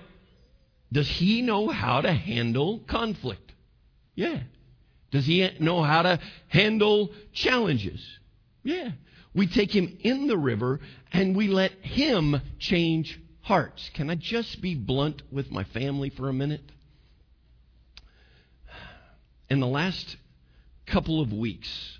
does 0.91 1.09
He 1.09 1.41
know 1.41 1.67
how 1.67 1.99
to 1.99 2.13
handle 2.13 2.79
conflict? 2.87 3.51
Yeah. 4.15 4.39
Does 5.11 5.25
He 5.25 5.49
know 5.59 5.83
how 5.83 6.03
to 6.03 6.19
handle 6.47 7.11
challenges? 7.33 8.01
Yeah. 8.63 8.91
We 9.33 9.47
take 9.47 9.75
Him 9.75 9.97
in 9.99 10.27
the 10.27 10.37
river 10.37 10.79
and 11.11 11.35
we 11.35 11.49
let 11.49 11.73
Him 11.81 12.39
change 12.59 13.19
hearts. 13.41 13.89
Can 13.93 14.09
I 14.09 14.15
just 14.15 14.61
be 14.61 14.75
blunt 14.75 15.23
with 15.29 15.51
my 15.51 15.65
family 15.65 16.09
for 16.09 16.29
a 16.29 16.33
minute? 16.33 16.71
In 19.53 19.59
the 19.59 19.67
last 19.67 20.17
couple 20.87 21.21
of 21.21 21.31
weeks, 21.31 21.99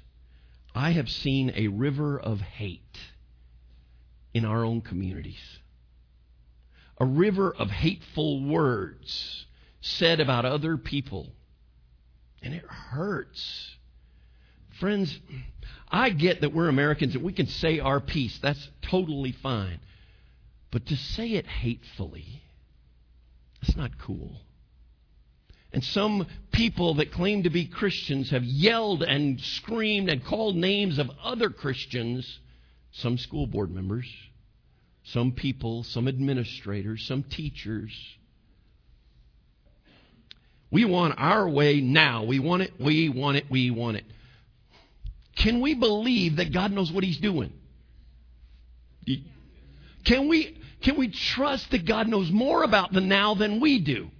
I 0.73 0.89
have 0.89 1.07
seen 1.07 1.53
a 1.55 1.67
river 1.67 2.19
of 2.19 2.41
hate 2.41 2.97
in 4.33 4.43
our 4.43 4.65
own 4.65 4.81
communities. 4.81 5.59
A 6.97 7.05
river 7.05 7.53
of 7.53 7.69
hateful 7.69 8.43
words 8.43 9.45
said 9.81 10.19
about 10.19 10.45
other 10.45 10.77
people. 10.77 11.27
And 12.41 12.55
it 12.55 12.65
hurts. 12.65 13.75
Friends, 14.79 15.19
I 15.91 16.09
get 16.09 16.41
that 16.41 16.55
we're 16.55 16.69
Americans 16.69 17.13
and 17.13 17.23
we 17.23 17.33
can 17.33 17.45
say 17.45 17.79
our 17.79 17.99
piece. 17.99 18.35
That's 18.39 18.67
totally 18.81 19.31
fine. 19.31 19.79
But 20.71 20.87
to 20.87 20.97
say 20.97 21.33
it 21.33 21.45
hatefully, 21.45 22.41
that's 23.61 23.77
not 23.77 23.99
cool. 23.99 24.41
And 25.73 25.83
some 25.83 26.27
people 26.51 26.93
that 26.95 27.11
claim 27.11 27.43
to 27.43 27.49
be 27.49 27.65
Christians 27.65 28.29
have 28.29 28.43
yelled 28.43 29.01
and 29.01 29.41
screamed 29.41 30.07
and 30.07 30.23
called 30.23 30.55
names 30.55 30.99
of 30.99 31.09
other 31.23 31.49
Christians, 31.49 32.39
some 32.91 33.17
school 33.17 33.47
board 33.47 33.71
members, 33.71 34.05
some 35.05 35.31
people, 35.31 35.83
some 35.83 36.07
administrators, 36.07 37.03
some 37.07 37.23
teachers. 37.23 37.91
We 40.69 40.85
want 40.85 41.15
our 41.17 41.49
way 41.49 41.81
now. 41.81 42.23
We 42.23 42.37
want 42.37 42.61
it, 42.61 42.73
we 42.79 43.09
want 43.09 43.37
it, 43.37 43.45
we 43.49 43.71
want 43.71 43.97
it. 43.97 44.05
Can 45.35 45.59
we 45.59 45.73
believe 45.73 46.35
that 46.35 46.53
God 46.53 46.71
knows 46.71 46.91
what 46.91 47.03
He's 47.03 47.17
doing? 47.17 47.51
Can 50.05 50.27
we, 50.27 50.55
can 50.81 50.97
we 50.97 51.09
trust 51.09 51.71
that 51.71 51.85
God 51.85 52.07
knows 52.07 52.29
more 52.29 52.61
about 52.61 52.93
the 52.93 53.01
now 53.01 53.33
than 53.33 53.59
we 53.59 53.79
do? 53.79 54.11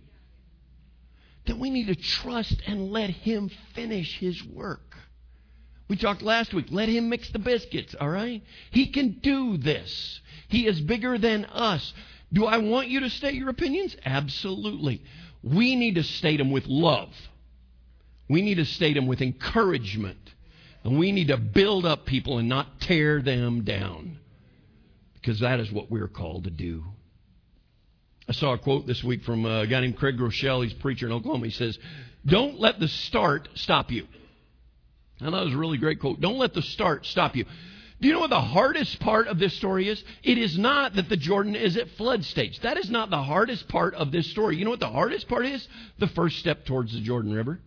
Then 1.46 1.60
we 1.60 1.70
need 1.70 1.88
to 1.88 1.96
trust 1.96 2.62
and 2.66 2.92
let 2.92 3.10
Him 3.10 3.50
finish 3.74 4.18
His 4.20 4.44
work. 4.44 4.96
We 5.90 5.98
talked 5.98 6.22
last 6.22 6.54
week. 6.54 6.68
Let 6.70 6.90
Him 6.90 7.10
mix 7.10 7.30
the 7.30 7.40
biscuits, 7.40 7.96
all 8.00 8.10
right? 8.10 8.42
He 8.72 8.88
can 8.88 9.20
do 9.22 9.58
this. 9.58 10.22
He 10.48 10.68
is 10.68 10.80
bigger 10.82 11.18
than 11.18 11.46
us. 11.46 11.94
Do 12.32 12.46
I 12.46 12.58
want 12.58 12.88
you 12.88 13.02
to 13.02 13.10
state 13.10 13.36
your 13.36 13.50
opinions? 13.50 13.96
Absolutely. 14.06 15.04
We 15.44 15.76
need 15.76 15.96
to 15.96 16.04
state 16.04 16.38
them 16.38 16.52
with 16.52 16.66
love. 16.68 17.14
We 18.30 18.42
need 18.42 18.56
to 18.56 18.66
state 18.66 18.94
them 18.94 19.08
with 19.08 19.22
encouragement. 19.22 20.32
And 20.84 20.98
we 20.98 21.12
need 21.12 21.28
to 21.28 21.38
build 21.38 21.86
up 21.86 22.06
people 22.06 22.38
and 22.38 22.50
not 22.50 22.80
tear 22.82 23.22
them 23.22 23.64
down. 23.64 24.20
Because 25.14 25.40
that 25.42 25.60
is 25.60 25.72
what 25.72 25.92
we're 25.92 26.08
called 26.08 26.46
to 26.46 26.50
do. 26.50 26.84
I 28.28 28.32
saw 28.32 28.54
a 28.54 28.58
quote 28.58 28.88
this 28.88 29.04
week 29.04 29.24
from 29.24 29.46
uh, 29.46 29.64
a 29.64 29.68
guy 29.68 29.82
named 29.82 29.98
Craig 29.98 30.18
Groeschel. 30.18 30.64
He's 30.64 30.74
a 30.74 30.82
preacher 30.82 31.06
in 31.06 31.12
Oklahoma. 31.12 31.46
He 31.46 31.52
says, 31.52 31.78
Don't 32.26 32.60
let 32.60 32.80
the 32.80 32.88
start 32.88 33.50
stop 33.56 33.92
you. 33.92 34.08
I 35.20 35.30
thought 35.30 35.42
it 35.42 35.46
was 35.46 35.54
a 35.54 35.58
really 35.58 35.78
great 35.78 36.00
quote. 36.00 36.22
Don't 36.22 36.38
let 36.38 36.54
the 36.54 36.62
start 36.62 37.06
stop 37.06 37.36
you. 37.36 37.46
Do 38.02 38.08
you 38.08 38.14
know 38.14 38.20
what 38.20 38.30
the 38.30 38.42
hardest 38.42 39.00
part 39.00 39.28
of 39.28 39.40
this 39.40 39.56
story 39.56 39.88
is? 39.88 40.04
It 40.24 40.38
is 40.38 40.58
not 40.58 40.96
that 40.96 41.08
the 41.08 41.16
Jordan 41.16 41.56
is 41.56 41.78
at 41.78 41.90
flood 41.92 42.26
stage. 42.26 42.60
That 42.62 42.78
is 42.78 42.90
not 42.90 43.10
the 43.10 43.22
hardest 43.22 43.68
part 43.70 43.94
of 43.94 44.12
this 44.12 44.30
story. 44.32 44.58
You 44.58 44.66
know 44.66 44.72
what 44.72 44.82
the 44.82 44.90
hardest 44.90 45.28
part 45.28 45.46
is? 45.46 45.66
The 46.00 46.08
first 46.08 46.38
step 46.40 46.66
towards 46.66 46.94
the 46.94 47.02
Jordan 47.02 47.34
River. 47.34 47.60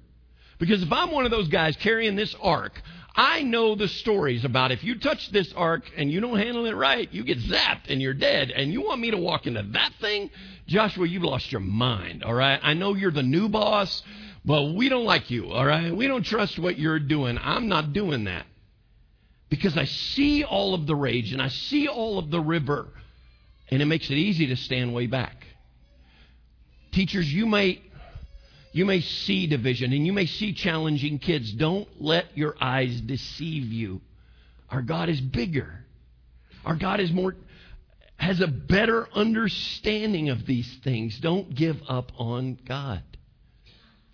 Because 0.58 0.82
if 0.82 0.92
I'm 0.92 1.10
one 1.10 1.24
of 1.24 1.30
those 1.30 1.48
guys 1.48 1.76
carrying 1.76 2.16
this 2.16 2.34
ark, 2.40 2.80
I 3.16 3.42
know 3.42 3.74
the 3.74 3.88
stories 3.88 4.44
about 4.44 4.72
if 4.72 4.84
you 4.84 4.98
touch 4.98 5.30
this 5.30 5.50
ark 5.54 5.90
and 5.96 6.12
you 6.12 6.20
don't 6.20 6.38
handle 6.38 6.66
it 6.66 6.76
right, 6.76 7.10
you 7.10 7.24
get 7.24 7.38
zapped 7.38 7.88
and 7.88 8.02
you're 8.02 8.12
dead. 8.12 8.50
And 8.50 8.70
you 8.70 8.82
want 8.82 9.00
me 9.00 9.10
to 9.10 9.16
walk 9.16 9.46
into 9.46 9.62
that 9.62 9.92
thing? 10.00 10.30
Joshua, 10.66 11.08
you've 11.08 11.22
lost 11.22 11.50
your 11.50 11.62
mind, 11.62 12.22
all 12.22 12.34
right? 12.34 12.60
I 12.62 12.74
know 12.74 12.94
you're 12.94 13.10
the 13.10 13.22
new 13.22 13.48
boss, 13.48 14.02
but 14.44 14.74
we 14.74 14.90
don't 14.90 15.06
like 15.06 15.30
you, 15.30 15.50
all 15.50 15.64
right? 15.64 15.96
We 15.96 16.06
don't 16.06 16.24
trust 16.24 16.58
what 16.58 16.78
you're 16.78 16.98
doing. 16.98 17.38
I'm 17.40 17.68
not 17.68 17.94
doing 17.94 18.24
that. 18.24 18.44
Because 19.48 19.78
I 19.78 19.84
see 19.84 20.44
all 20.44 20.74
of 20.74 20.86
the 20.86 20.94
rage 20.94 21.32
and 21.32 21.40
I 21.40 21.48
see 21.48 21.88
all 21.88 22.18
of 22.18 22.30
the 22.30 22.40
river, 22.40 22.88
and 23.70 23.80
it 23.80 23.86
makes 23.86 24.10
it 24.10 24.14
easy 24.14 24.48
to 24.48 24.56
stand 24.56 24.92
way 24.92 25.06
back. 25.06 25.46
Teachers, 26.92 27.32
you 27.32 27.46
may 27.46 27.80
you 28.76 28.84
may 28.84 29.00
see 29.00 29.46
division 29.46 29.94
and 29.94 30.06
you 30.06 30.12
may 30.12 30.26
see 30.26 30.52
challenging 30.52 31.18
kids. 31.18 31.50
Don't 31.52 31.88
let 31.98 32.36
your 32.36 32.54
eyes 32.60 33.00
deceive 33.00 33.72
you. 33.72 34.02
Our 34.68 34.82
God 34.82 35.08
is 35.08 35.18
bigger. 35.18 35.82
Our 36.62 36.76
God 36.76 37.00
is 37.00 37.10
more 37.10 37.34
has 38.18 38.42
a 38.42 38.46
better 38.46 39.08
understanding 39.14 40.28
of 40.28 40.44
these 40.44 40.70
things. 40.84 41.18
Don't 41.20 41.54
give 41.54 41.80
up 41.88 42.12
on 42.18 42.58
God. 42.66 43.02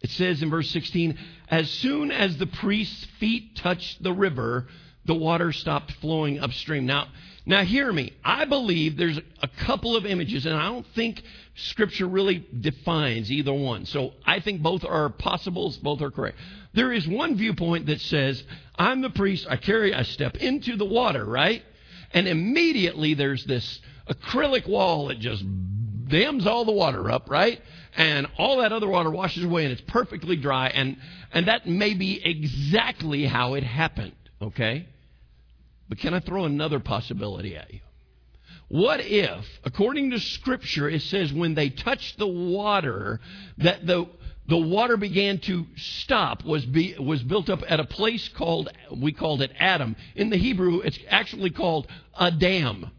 It 0.01 0.11
says 0.11 0.43
in 0.43 0.51
verse 0.51 0.71
16, 0.71 1.19
as 1.49 1.69
soon 1.69 2.13
as 2.13 2.37
the 2.37 2.47
priest's 2.47 3.05
feet 3.19 3.57
touched 3.57 4.01
the 4.01 4.13
river, 4.13 4.69
the 5.05 5.15
water 5.15 5.51
stopped 5.51 5.91
flowing 6.01 6.39
upstream. 6.39 6.87
Now, 6.87 7.09
now 7.45 7.65
hear 7.65 7.93
me. 7.93 8.13
I 8.25 8.45
believe 8.45 8.97
there's 8.97 9.19
a 9.41 9.49
couple 9.49 9.97
of 9.97 10.07
images, 10.07 10.47
and 10.47 10.55
I 10.55 10.67
don't 10.67 10.87
think 10.95 11.21
Scripture 11.55 12.07
really 12.07 12.47
defines 12.61 13.31
either 13.31 13.53
one. 13.53 13.85
So 13.87 14.15
I 14.25 14.41
think 14.41 14.63
both 14.63 14.85
are 14.85 15.11
possibles, 15.11 15.77
both 15.77 16.01
are 16.01 16.11
correct. 16.11 16.39
There 16.73 16.93
is 16.93 17.07
one 17.07 17.37
viewpoint 17.37 17.87
that 17.87 18.01
says, 18.01 18.43
I'm 18.79 19.03
the 19.03 19.11
priest, 19.11 19.47
I 19.49 19.57
carry, 19.57 19.95
I 19.95 20.03
step 20.03 20.37
into 20.37 20.77
the 20.77 20.87
water, 20.87 21.25
right? 21.25 21.63
And 22.15 22.27
immediately 22.27 23.15
there's 23.15 23.45
this 23.45 23.81
acrylic 24.09 24.67
wall 24.67 25.09
that 25.09 25.19
just 25.19 25.45
dams 26.09 26.47
all 26.47 26.65
the 26.65 26.73
water 26.73 27.11
up, 27.11 27.29
right? 27.29 27.61
And 27.97 28.27
all 28.39 28.59
that 28.59 28.73
other 28.73 28.89
water 28.89 29.11
washes 29.11 29.45
away 29.45 29.65
and 29.65 29.73
it's 29.73 29.83
perfectly 29.83 30.37
dry. 30.37 30.69
And, 30.69 30.97
and 31.33 31.49
that 31.49 31.67
may 31.67 31.93
be 31.93 32.25
exactly 32.25 33.27
how 33.27 33.55
it 33.55 33.63
happened, 33.63 34.15
okay? 34.41 34.87
But 35.91 35.99
can 35.99 36.15
I 36.15 36.21
throw 36.21 36.47
another 36.47 36.81
possibility 36.81 37.57
at 37.57 37.73
you? 37.73 37.81
What 38.73 39.01
if, 39.03 39.45
according 39.65 40.13
to 40.13 40.19
Scripture, 40.19 40.89
it 40.89 41.03
says 41.03 41.31
when 41.31 41.53
they 41.53 41.69
touched 41.69 42.19
the 42.19 42.27
water, 42.27 43.21
that 43.59 43.87
the 43.87 44.07
the 44.47 44.57
water 44.57 44.97
began 44.97 45.41
to 45.41 45.67
stop, 45.77 46.43
was, 46.43 46.65
be, 46.65 46.97
was 46.99 47.23
built 47.23 47.51
up 47.51 47.63
at 47.69 47.81
a 47.81 47.85
place 47.85 48.29
called, 48.31 48.71
we 48.91 49.13
called 49.13 49.43
it 49.43 49.53
Adam. 49.59 49.95
In 50.17 50.31
the 50.31 50.39
Hebrew, 50.39 50.81
it's 50.81 50.99
actually 51.09 51.51
called 51.51 51.87
a 52.19 52.31
dam. 52.31 52.91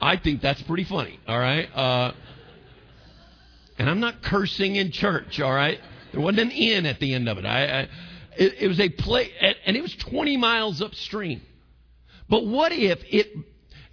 I 0.00 0.18
think 0.18 0.42
that's 0.42 0.62
pretty 0.62 0.84
funny, 0.84 1.18
all 1.26 1.38
right? 1.38 1.74
Uh, 1.74 2.12
and 3.78 3.88
I'm 3.88 4.00
not 4.00 4.22
cursing 4.22 4.76
in 4.76 4.92
church, 4.92 5.40
all 5.40 5.52
right? 5.52 5.80
There 6.12 6.20
wasn't 6.20 6.40
an 6.40 6.50
in 6.50 6.84
at 6.84 7.00
the 7.00 7.14
end 7.14 7.28
of 7.30 7.38
it. 7.38 7.46
I, 7.46 7.64
I 7.64 7.80
it, 8.36 8.54
it 8.60 8.68
was 8.68 8.80
a 8.80 8.90
place, 8.90 9.32
and 9.64 9.76
it 9.78 9.80
was 9.80 9.96
20 9.96 10.36
miles 10.36 10.82
upstream. 10.82 11.40
But 12.28 12.46
what 12.46 12.72
if 12.72 13.02
it, 13.08 13.34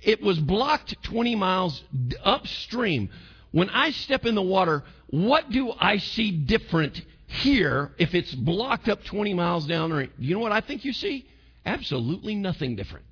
it 0.05 0.21
was 0.21 0.39
blocked 0.39 1.01
20 1.03 1.35
miles 1.35 1.83
upstream? 2.23 3.09
When 3.51 3.69
I 3.69 3.91
step 3.91 4.25
in 4.25 4.35
the 4.35 4.41
water, 4.41 4.83
what 5.07 5.49
do 5.51 5.71
I 5.79 5.97
see 5.97 6.31
different 6.31 7.01
here 7.27 7.91
if 7.97 8.15
it's 8.15 8.33
blocked 8.33 8.89
up 8.89 9.03
20 9.03 9.33
miles 9.33 9.65
down 9.65 9.89
the 9.89 10.09
You 10.17 10.35
know 10.35 10.41
what 10.41 10.51
I 10.51 10.61
think 10.61 10.85
you 10.85 10.93
see? 10.93 11.27
Absolutely 11.65 12.35
nothing 12.35 12.75
different. 12.75 13.05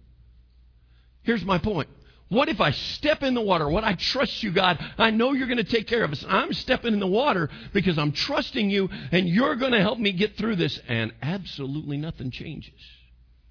Here's 1.24 1.46
my 1.46 1.58
point. 1.58 1.90
What 2.30 2.48
if 2.48 2.62
I 2.62 2.72
step 2.72 3.24
in 3.24 3.34
the 3.34 3.42
water? 3.42 3.68
What 3.68 3.84
I 3.84 3.94
trust 3.94 4.42
you, 4.42 4.52
God. 4.52 4.80
I 4.98 5.12
know 5.12 5.34
you're 5.34 5.48
going 5.48 5.58
to 5.58 5.64
take 5.66 5.86
care 5.88 6.04
of 6.04 6.12
us. 6.12 6.24
I'm 6.28 6.54
stepping 6.54 6.94
in 6.94 7.00
the 7.00 7.08
water 7.08 7.50
because 7.74 7.98
I'm 7.98 8.14
trusting 8.14 8.70
you 8.70 8.90
and 9.12 9.28
you're 9.28 9.58
going 9.58 9.74
to 9.74 9.82
help 9.82 10.00
me 10.00 10.14
get 10.14 10.38
through 10.38 10.56
this. 10.56 10.80
And 10.88 11.14
absolutely 11.22 11.98
nothing 11.98 12.32
changes 12.32 12.74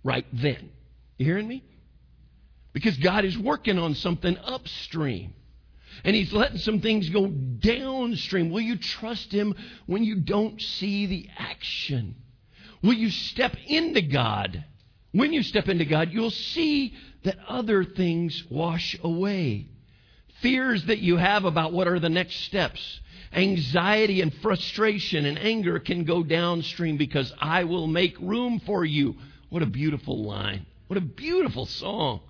right 0.02 0.24
then. 0.32 0.70
You 1.18 1.26
hearing 1.26 1.46
me? 1.46 1.62
Because 2.72 2.96
God 2.98 3.24
is 3.24 3.36
working 3.36 3.78
on 3.78 3.94
something 3.94 4.36
upstream. 4.38 5.34
And 6.04 6.16
He's 6.16 6.32
letting 6.32 6.58
some 6.58 6.80
things 6.80 7.08
go 7.10 7.26
downstream. 7.28 8.50
Will 8.50 8.60
you 8.60 8.78
trust 8.78 9.32
Him 9.32 9.54
when 9.86 10.04
you 10.04 10.16
don't 10.16 10.60
see 10.60 11.06
the 11.06 11.28
action? 11.36 12.14
Will 12.82 12.94
you 12.94 13.10
step 13.10 13.56
into 13.66 14.02
God 14.02 14.64
When 15.12 15.32
you 15.32 15.42
step 15.42 15.68
into 15.68 15.84
God, 15.84 16.10
you'll 16.12 16.30
see 16.30 16.94
that 17.24 17.36
other 17.48 17.84
things 17.84 18.44
wash 18.48 18.96
away. 19.02 19.66
Fears 20.40 20.84
that 20.86 21.00
you 21.00 21.16
have 21.16 21.44
about 21.44 21.72
what 21.72 21.88
are 21.88 21.98
the 21.98 22.08
next 22.08 22.36
steps. 22.44 23.00
Anxiety 23.32 24.20
and 24.20 24.32
frustration 24.34 25.26
and 25.26 25.38
anger 25.38 25.78
can 25.78 26.04
go 26.04 26.22
downstream 26.22 26.96
because 26.96 27.32
I 27.40 27.64
will 27.64 27.86
make 27.86 28.18
room 28.20 28.60
for 28.60 28.84
you. 28.84 29.16
What 29.50 29.62
a 29.62 29.66
beautiful 29.66 30.24
line. 30.24 30.66
What 30.86 30.96
a 30.96 31.02
beautiful 31.02 31.66
song. 31.66 32.20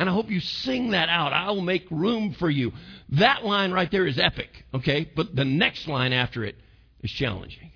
And 0.00 0.08
I 0.08 0.14
hope 0.14 0.30
you 0.30 0.40
sing 0.40 0.92
that 0.92 1.10
out. 1.10 1.34
I 1.34 1.50
will 1.50 1.60
make 1.60 1.86
room 1.90 2.32
for 2.32 2.48
you. 2.48 2.72
That 3.10 3.44
line 3.44 3.70
right 3.70 3.90
there 3.90 4.06
is 4.06 4.18
epic, 4.18 4.48
okay? 4.72 5.06
But 5.14 5.36
the 5.36 5.44
next 5.44 5.86
line 5.86 6.14
after 6.14 6.42
it 6.42 6.56
is 7.02 7.10
challenging. 7.10 7.70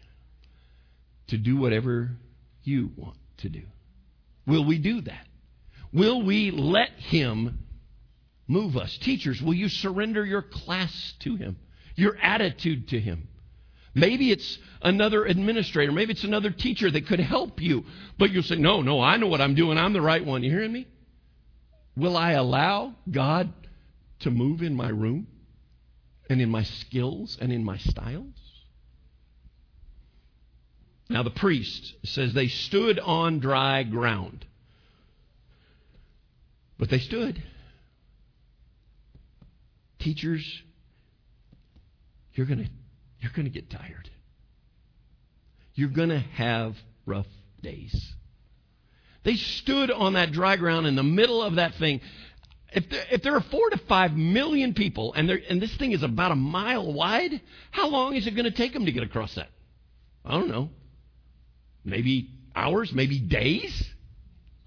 To 1.29 1.37
do 1.37 1.59
whatever 1.59 2.13
you 2.63 2.93
want 2.97 3.19
to 3.39 3.51
do. 3.51 3.61
Will 4.47 4.65
we 4.65 4.79
do 4.79 5.03
that? 5.03 5.27
Will 5.93 6.23
we 6.23 6.51
let 6.51 6.93
Him 6.93 7.59
move 8.49 8.79
us? 8.79 8.97
Teachers, 9.03 9.43
will 9.43 9.53
you 9.53 9.69
surrender 9.69 10.25
your 10.25 10.41
class 10.41 11.13
to 11.21 11.37
Him, 11.37 11.59
your 11.95 12.17
attitude 12.17 12.89
to 12.89 13.01
Him? 13.01 13.29
Maybe 13.95 14.31
it's 14.31 14.59
another 14.81 15.27
administrator. 15.27 15.93
Maybe 15.93 16.15
it's 16.15 16.25
another 16.25 16.53
teacher 16.53 16.91
that 16.91 17.07
could 17.07 17.21
help 17.21 17.61
you. 17.61 17.85
But 18.19 18.31
you'll 18.31 18.45
say, 18.45 18.57
No, 18.57 18.81
no, 18.81 19.03
I 19.03 19.19
know 19.19 19.27
what 19.27 19.43
I'm 19.43 19.55
doing. 19.55 19.77
I'm 19.77 19.93
the 19.93 20.01
right 20.01 20.25
one. 20.25 20.43
You 20.43 20.51
hearing 20.51 20.73
me? 20.73 20.87
Will 21.97 22.17
I 22.17 22.33
allow 22.33 22.95
God 23.11 23.53
to 24.21 24.31
move 24.31 24.63
in 24.63 24.75
my 24.75 24.89
room 24.89 25.27
and 26.29 26.41
in 26.41 26.51
my 26.51 26.65
skills 26.65 27.39
and 27.41 27.53
in 27.53 27.65
my 27.65 27.79
styles? 27.79 28.35
Now, 31.09 31.23
the 31.23 31.31
priest 31.31 31.95
says 32.05 32.33
they 32.33 32.49
stood 32.49 32.99
on 32.99 33.39
dry 33.39 33.83
ground. 33.83 34.47
But 36.79 36.89
they 36.91 36.99
stood. 36.99 37.43
Teachers, 39.99 40.63
you're 42.35 42.47
going 42.47 42.65
to 42.65 42.71
you're 43.21 43.33
going 43.33 43.45
to 43.47 43.51
get 43.51 43.71
tired. 43.71 44.11
You're 45.75 45.89
going 45.89 46.11
to 46.11 46.19
have 46.19 46.77
rough 47.07 47.27
days. 47.63 48.15
They 49.25 49.37
stood 49.37 49.91
on 49.91 50.13
that 50.13 50.33
dry 50.33 50.57
ground 50.57 50.87
in 50.87 50.95
the 50.95 51.03
middle 51.03 51.43
of 51.43 51.57
that 51.57 51.75
thing. 51.75 52.01
If 52.73 52.89
there, 52.91 53.05
if 53.11 53.23
there 53.23 53.35
are 53.35 53.41
four 53.41 53.71
to 53.71 53.79
five 53.89 54.13
million 54.13 54.75
people 54.75 55.13
and, 55.15 55.31
and 55.31 55.63
this 55.63 55.75
thing 55.77 55.93
is 55.93 56.03
about 56.03 56.33
a 56.33 56.37
mile 56.37 56.93
wide, 56.93 57.41
how 57.71 57.89
long 57.89 58.17
is 58.17 58.27
it 58.27 58.33
going 58.33 58.45
to 58.45 58.51
take 58.51 58.73
them 58.73 58.85
to 58.85 58.93
get 58.93 59.03
across 59.03 59.35
that? 59.37 59.49
I 60.25 60.33
don't 60.33 60.49
know. 60.49 60.71
Maybe 61.85 62.31
hours, 62.55 62.93
maybe 62.93 63.19
days? 63.19 63.85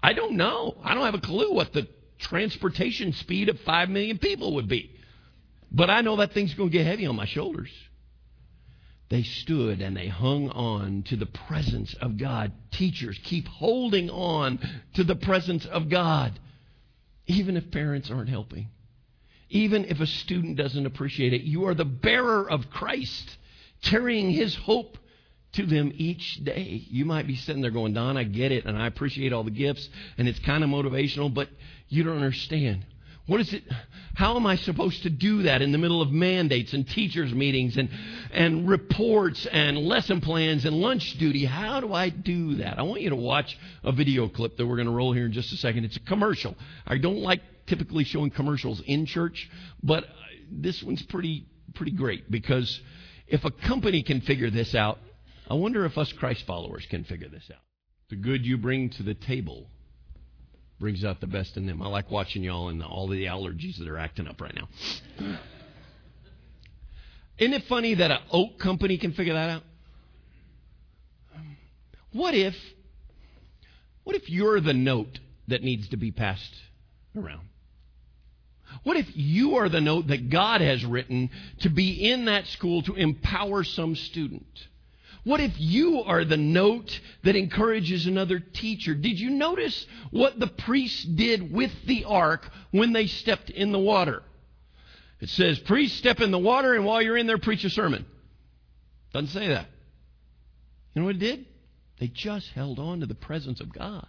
I 0.02 0.12
don't 0.12 0.36
know. 0.36 0.76
I 0.82 0.94
don't 0.94 1.04
have 1.04 1.14
a 1.14 1.20
clue 1.20 1.52
what 1.52 1.72
the 1.72 1.88
transportation 2.18 3.12
speed 3.12 3.48
of 3.48 3.60
five 3.60 3.88
million 3.88 4.18
people 4.18 4.54
would 4.54 4.68
be. 4.68 4.90
But 5.70 5.90
I 5.90 6.00
know 6.00 6.16
that 6.16 6.32
thing's 6.32 6.54
going 6.54 6.70
to 6.70 6.76
get 6.76 6.86
heavy 6.86 7.06
on 7.06 7.16
my 7.16 7.26
shoulders. 7.26 7.70
They 9.08 9.22
stood 9.22 9.80
and 9.80 9.96
they 9.96 10.08
hung 10.08 10.50
on 10.50 11.02
to 11.04 11.16
the 11.16 11.26
presence 11.26 11.94
of 11.94 12.18
God. 12.18 12.52
Teachers, 12.70 13.18
keep 13.24 13.48
holding 13.48 14.10
on 14.10 14.58
to 14.94 15.04
the 15.04 15.16
presence 15.16 15.64
of 15.64 15.88
God, 15.88 16.38
even 17.26 17.56
if 17.56 17.70
parents 17.70 18.10
aren't 18.10 18.28
helping. 18.28 18.68
Even 19.50 19.86
if 19.86 20.00
a 20.00 20.06
student 20.06 20.58
doesn't 20.58 20.84
appreciate 20.84 21.32
it, 21.32 21.42
you 21.42 21.66
are 21.66 21.74
the 21.74 21.86
bearer 21.86 22.48
of 22.50 22.68
Christ, 22.68 23.38
carrying 23.82 24.30
his 24.30 24.54
hope 24.54 24.98
to 25.52 25.64
them 25.64 25.90
each 25.94 26.44
day. 26.44 26.84
You 26.88 27.06
might 27.06 27.26
be 27.26 27.36
sitting 27.36 27.62
there 27.62 27.70
going, 27.70 27.94
Don, 27.94 28.18
I 28.18 28.24
get 28.24 28.52
it, 28.52 28.66
and 28.66 28.76
I 28.76 28.86
appreciate 28.86 29.32
all 29.32 29.44
the 29.44 29.50
gifts, 29.50 29.88
and 30.18 30.28
it's 30.28 30.38
kind 30.40 30.62
of 30.62 30.68
motivational, 30.68 31.32
but 31.32 31.48
you 31.88 32.02
don't 32.02 32.16
understand. 32.16 32.84
What 33.28 33.40
is 33.40 33.52
it? 33.52 33.62
How 34.14 34.36
am 34.36 34.46
I 34.46 34.56
supposed 34.56 35.02
to 35.02 35.10
do 35.10 35.42
that 35.42 35.60
in 35.60 35.70
the 35.70 35.76
middle 35.76 36.00
of 36.00 36.10
mandates 36.10 36.72
and 36.72 36.88
teachers' 36.88 37.32
meetings 37.32 37.76
and, 37.76 37.90
and 38.32 38.66
reports 38.66 39.44
and 39.44 39.76
lesson 39.76 40.22
plans 40.22 40.64
and 40.64 40.80
lunch 40.80 41.18
duty? 41.18 41.44
How 41.44 41.80
do 41.80 41.92
I 41.92 42.08
do 42.08 42.54
that? 42.56 42.78
I 42.78 42.82
want 42.82 43.02
you 43.02 43.10
to 43.10 43.16
watch 43.16 43.56
a 43.84 43.92
video 43.92 44.28
clip 44.28 44.56
that 44.56 44.66
we're 44.66 44.76
going 44.76 44.88
to 44.88 44.94
roll 44.94 45.12
here 45.12 45.26
in 45.26 45.32
just 45.32 45.52
a 45.52 45.58
second. 45.58 45.84
It's 45.84 45.98
a 45.98 46.00
commercial. 46.00 46.56
I 46.86 46.96
don't 46.96 47.18
like 47.18 47.42
typically 47.66 48.04
showing 48.04 48.30
commercials 48.30 48.80
in 48.86 49.04
church, 49.04 49.50
but 49.82 50.06
this 50.50 50.82
one's 50.82 51.02
pretty, 51.02 51.46
pretty 51.74 51.92
great 51.92 52.30
because 52.30 52.80
if 53.26 53.44
a 53.44 53.50
company 53.50 54.02
can 54.02 54.22
figure 54.22 54.50
this 54.50 54.74
out, 54.74 55.00
I 55.50 55.54
wonder 55.54 55.84
if 55.84 55.98
us 55.98 56.10
Christ 56.14 56.46
followers 56.46 56.86
can 56.88 57.04
figure 57.04 57.28
this 57.28 57.50
out. 57.52 57.60
The 58.08 58.16
good 58.16 58.46
you 58.46 58.56
bring 58.56 58.88
to 58.90 59.02
the 59.02 59.12
table 59.12 59.68
brings 60.78 61.04
out 61.04 61.20
the 61.20 61.26
best 61.26 61.56
in 61.56 61.66
them. 61.66 61.82
I 61.82 61.88
like 61.88 62.10
watching 62.10 62.42
y'all 62.42 62.68
and 62.68 62.82
all 62.82 63.08
the 63.08 63.24
allergies 63.24 63.78
that 63.78 63.88
are 63.88 63.98
acting 63.98 64.28
up 64.28 64.40
right 64.40 64.54
now. 64.54 64.68
Isn't 67.38 67.54
it 67.54 67.64
funny 67.68 67.94
that 67.94 68.10
an 68.10 68.20
oak 68.30 68.58
company 68.58 68.98
can 68.98 69.12
figure 69.12 69.34
that 69.34 69.50
out? 69.50 69.62
What 72.12 72.34
if 72.34 72.54
what 74.04 74.16
if 74.16 74.30
you're 74.30 74.60
the 74.60 74.72
note 74.72 75.18
that 75.48 75.62
needs 75.62 75.88
to 75.90 75.98
be 75.98 76.10
passed 76.10 76.54
around? 77.14 77.46
What 78.82 78.96
if 78.96 79.06
you 79.14 79.56
are 79.56 79.68
the 79.68 79.80
note 79.80 80.08
that 80.08 80.30
God 80.30 80.60
has 80.60 80.84
written 80.84 81.30
to 81.60 81.68
be 81.68 82.10
in 82.10 82.24
that 82.24 82.46
school 82.46 82.82
to 82.82 82.94
empower 82.94 83.64
some 83.64 83.94
student? 83.96 84.46
What 85.28 85.40
if 85.40 85.60
you 85.60 86.04
are 86.04 86.24
the 86.24 86.38
note 86.38 86.98
that 87.22 87.36
encourages 87.36 88.06
another 88.06 88.40
teacher? 88.40 88.94
Did 88.94 89.20
you 89.20 89.28
notice 89.28 89.86
what 90.10 90.40
the 90.40 90.46
priests 90.46 91.04
did 91.04 91.52
with 91.52 91.70
the 91.84 92.04
ark 92.04 92.50
when 92.70 92.94
they 92.94 93.08
stepped 93.08 93.50
in 93.50 93.70
the 93.70 93.78
water? 93.78 94.22
It 95.20 95.28
says, 95.28 95.58
Priests 95.58 95.98
step 95.98 96.22
in 96.22 96.30
the 96.30 96.38
water, 96.38 96.72
and 96.72 96.86
while 96.86 97.02
you're 97.02 97.18
in 97.18 97.26
there, 97.26 97.36
preach 97.36 97.62
a 97.64 97.68
sermon. 97.68 98.06
Doesn't 99.12 99.28
say 99.28 99.48
that. 99.48 99.66
You 100.94 101.02
know 101.02 101.06
what 101.08 101.16
it 101.16 101.18
did? 101.18 101.44
They 102.00 102.08
just 102.08 102.48
held 102.52 102.78
on 102.78 103.00
to 103.00 103.06
the 103.06 103.14
presence 103.14 103.60
of 103.60 103.70
God. 103.70 104.06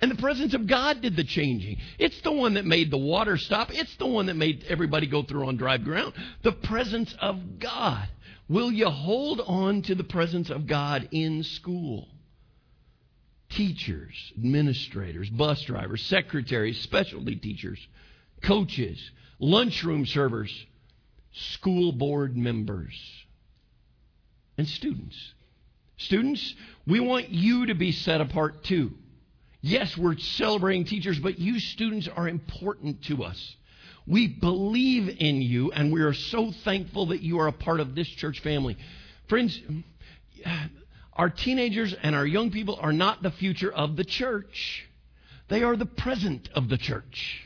And 0.00 0.10
the 0.10 0.16
presence 0.16 0.54
of 0.54 0.66
God 0.66 1.02
did 1.02 1.14
the 1.14 1.24
changing. 1.24 1.76
It's 1.98 2.22
the 2.22 2.32
one 2.32 2.54
that 2.54 2.64
made 2.64 2.90
the 2.90 2.96
water 2.96 3.36
stop. 3.36 3.68
It's 3.70 3.94
the 3.96 4.06
one 4.06 4.26
that 4.26 4.36
made 4.36 4.64
everybody 4.66 5.08
go 5.08 5.24
through 5.24 5.46
on 5.46 5.58
dry 5.58 5.76
ground. 5.76 6.14
The 6.42 6.52
presence 6.52 7.14
of 7.20 7.58
God. 7.58 8.08
Will 8.48 8.70
you 8.70 8.88
hold 8.88 9.40
on 9.40 9.82
to 9.82 9.94
the 9.94 10.04
presence 10.04 10.50
of 10.50 10.66
God 10.66 11.08
in 11.10 11.42
school? 11.42 12.08
Teachers, 13.50 14.32
administrators, 14.36 15.28
bus 15.30 15.62
drivers, 15.62 16.02
secretaries, 16.02 16.80
specialty 16.80 17.36
teachers, 17.36 17.78
coaches, 18.42 18.98
lunchroom 19.38 20.06
servers, 20.06 20.66
school 21.32 21.92
board 21.92 22.36
members, 22.36 22.94
and 24.58 24.68
students. 24.68 25.16
Students, 25.98 26.54
we 26.86 27.00
want 27.00 27.30
you 27.30 27.66
to 27.66 27.74
be 27.74 27.92
set 27.92 28.20
apart 28.20 28.64
too. 28.64 28.92
Yes, 29.60 29.96
we're 29.96 30.16
celebrating 30.18 30.84
teachers, 30.84 31.18
but 31.18 31.38
you 31.38 31.58
students 31.58 32.08
are 32.08 32.28
important 32.28 33.02
to 33.04 33.24
us. 33.24 33.56
We 34.06 34.28
believe 34.28 35.16
in 35.18 35.42
you, 35.42 35.72
and 35.72 35.92
we 35.92 36.02
are 36.02 36.14
so 36.14 36.52
thankful 36.64 37.06
that 37.06 37.22
you 37.22 37.40
are 37.40 37.48
a 37.48 37.52
part 37.52 37.80
of 37.80 37.94
this 37.94 38.08
church 38.08 38.40
family. 38.40 38.76
Friends, 39.28 39.60
our 41.12 41.30
teenagers 41.30 41.94
and 42.02 42.14
our 42.14 42.26
young 42.26 42.50
people 42.50 42.78
are 42.80 42.92
not 42.92 43.22
the 43.22 43.32
future 43.32 43.72
of 43.72 43.96
the 43.96 44.04
church, 44.04 44.86
they 45.48 45.62
are 45.62 45.76
the 45.76 45.86
present 45.86 46.48
of 46.54 46.68
the 46.68 46.78
church. 46.78 47.42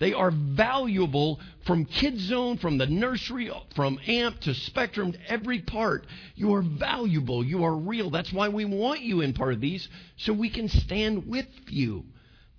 They 0.00 0.14
are 0.14 0.30
valuable 0.30 1.40
from 1.66 1.84
Kids 1.84 2.22
Zone, 2.22 2.56
from 2.56 2.78
the 2.78 2.86
nursery, 2.86 3.50
from 3.76 4.00
AMP 4.06 4.40
to 4.40 4.54
Spectrum, 4.54 5.12
every 5.28 5.60
part. 5.60 6.06
You 6.34 6.54
are 6.54 6.62
valuable. 6.62 7.44
You 7.44 7.64
are 7.64 7.76
real. 7.76 8.08
That's 8.08 8.32
why 8.32 8.48
we 8.48 8.64
want 8.64 9.02
you 9.02 9.20
in 9.20 9.34
part 9.34 9.52
of 9.52 9.60
these, 9.60 9.86
so 10.16 10.32
we 10.32 10.48
can 10.48 10.70
stand 10.70 11.28
with 11.28 11.46
you. 11.68 12.06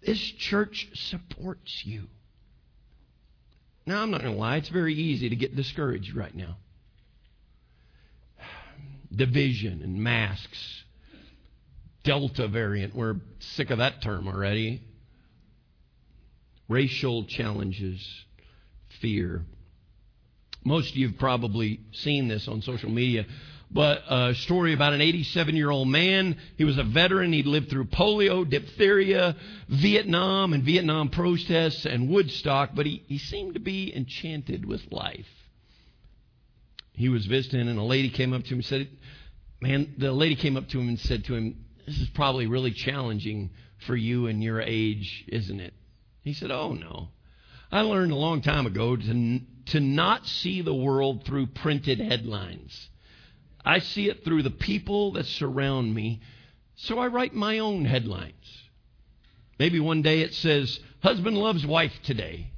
This 0.05 0.19
church 0.19 0.87
supports 0.93 1.83
you. 1.83 2.09
Now, 3.85 4.01
I'm 4.01 4.11
not 4.11 4.21
going 4.21 4.33
to 4.33 4.39
lie, 4.39 4.57
it's 4.57 4.69
very 4.69 4.93
easy 4.93 5.29
to 5.29 5.35
get 5.35 5.55
discouraged 5.55 6.15
right 6.15 6.35
now. 6.35 6.57
Division 9.13 9.81
and 9.83 10.03
masks. 10.03 10.83
Delta 12.03 12.47
variant, 12.47 12.95
we're 12.95 13.15
sick 13.39 13.69
of 13.69 13.77
that 13.77 14.01
term 14.01 14.27
already. 14.27 14.81
Racial 16.67 17.25
challenges, 17.25 18.03
fear. 19.01 19.45
Most 20.63 20.91
of 20.91 20.95
you 20.97 21.09
have 21.09 21.19
probably 21.19 21.81
seen 21.91 22.27
this 22.27 22.47
on 22.47 22.61
social 22.61 22.89
media, 22.89 23.25
but 23.73 24.03
a 24.09 24.35
story 24.35 24.73
about 24.73 24.93
an 24.93 25.01
87 25.01 25.55
year 25.55 25.69
old 25.69 25.87
man. 25.87 26.37
He 26.57 26.65
was 26.65 26.77
a 26.77 26.83
veteran. 26.83 27.31
He'd 27.31 27.45
lived 27.45 27.69
through 27.69 27.85
polio, 27.85 28.47
diphtheria, 28.47 29.35
Vietnam, 29.69 30.53
and 30.53 30.63
Vietnam 30.63 31.09
protests, 31.09 31.85
and 31.85 32.09
Woodstock, 32.09 32.71
but 32.75 32.85
he, 32.85 33.03
he 33.07 33.17
seemed 33.17 33.53
to 33.53 33.59
be 33.59 33.95
enchanted 33.95 34.65
with 34.65 34.81
life. 34.91 35.27
He 36.93 37.09
was 37.09 37.25
visiting, 37.25 37.67
and 37.67 37.79
a 37.79 37.83
lady 37.83 38.09
came 38.09 38.33
up 38.33 38.43
to 38.43 38.49
him 38.49 38.59
and 38.59 38.65
said, 38.65 38.89
Man, 39.61 39.93
the 39.97 40.11
lady 40.11 40.35
came 40.35 40.57
up 40.57 40.67
to 40.69 40.79
him 40.79 40.89
and 40.89 40.99
said 40.99 41.25
to 41.25 41.35
him, 41.35 41.65
This 41.85 41.99
is 41.99 42.09
probably 42.09 42.47
really 42.47 42.71
challenging 42.71 43.51
for 43.87 43.95
you 43.95 44.27
and 44.27 44.43
your 44.43 44.61
age, 44.61 45.25
isn't 45.27 45.59
it? 45.59 45.73
He 46.23 46.33
said, 46.33 46.51
Oh, 46.51 46.73
no. 46.73 47.09
I 47.71 47.81
learned 47.81 48.11
a 48.11 48.17
long 48.17 48.41
time 48.41 48.65
ago 48.65 48.97
to, 48.97 49.39
to 49.67 49.79
not 49.79 50.27
see 50.27 50.61
the 50.61 50.73
world 50.73 51.23
through 51.25 51.47
printed 51.47 51.99
headlines. 52.01 52.89
I 53.63 53.79
see 53.79 54.09
it 54.09 54.23
through 54.23 54.43
the 54.43 54.49
people 54.49 55.13
that 55.13 55.25
surround 55.25 55.93
me, 55.93 56.21
so 56.75 56.99
I 56.99 57.07
write 57.07 57.33
my 57.33 57.59
own 57.59 57.85
headlines. 57.85 58.33
Maybe 59.59 59.79
one 59.79 60.01
day 60.01 60.21
it 60.21 60.33
says, 60.33 60.79
Husband 61.01 61.37
loves 61.37 61.65
wife 61.65 61.93
today. 62.03 62.51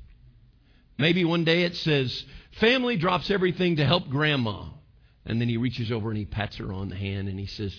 Maybe 0.97 1.25
one 1.25 1.43
day 1.43 1.63
it 1.63 1.75
says, 1.75 2.25
Family 2.59 2.97
drops 2.97 3.29
everything 3.29 3.77
to 3.77 3.85
help 3.85 4.09
grandma. 4.09 4.65
And 5.25 5.39
then 5.39 5.49
he 5.49 5.57
reaches 5.57 5.91
over 5.91 6.09
and 6.09 6.17
he 6.17 6.25
pats 6.25 6.57
her 6.57 6.71
on 6.71 6.89
the 6.89 6.95
hand 6.95 7.27
and 7.27 7.39
he 7.39 7.45
says, 7.45 7.73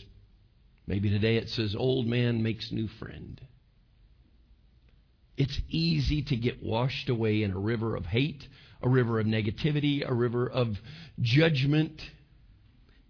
Maybe 0.86 1.08
today 1.08 1.36
it 1.36 1.48
says, 1.48 1.74
Old 1.74 2.06
man 2.06 2.42
makes 2.42 2.72
new 2.72 2.88
friend. 2.88 3.40
It's 5.36 5.58
easy 5.68 6.22
to 6.22 6.36
get 6.36 6.62
washed 6.62 7.08
away 7.08 7.42
in 7.42 7.50
a 7.50 7.58
river 7.58 7.96
of 7.96 8.06
hate, 8.06 8.46
a 8.82 8.88
river 8.88 9.18
of 9.18 9.26
negativity, 9.26 10.08
a 10.08 10.14
river 10.14 10.48
of 10.48 10.78
judgment. 11.20 12.00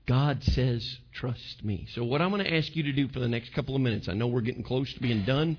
God 0.06 0.42
says, 0.42 0.98
Trust 1.12 1.64
me. 1.64 1.86
So, 1.94 2.04
what 2.04 2.20
I'm 2.20 2.30
going 2.30 2.44
to 2.44 2.54
ask 2.54 2.74
you 2.76 2.82
to 2.84 2.92
do 2.92 3.08
for 3.08 3.20
the 3.20 3.28
next 3.28 3.54
couple 3.54 3.74
of 3.74 3.80
minutes, 3.80 4.08
I 4.08 4.12
know 4.12 4.26
we're 4.26 4.42
getting 4.42 4.62
close 4.62 4.92
to 4.94 5.00
being 5.00 5.24
done. 5.24 5.56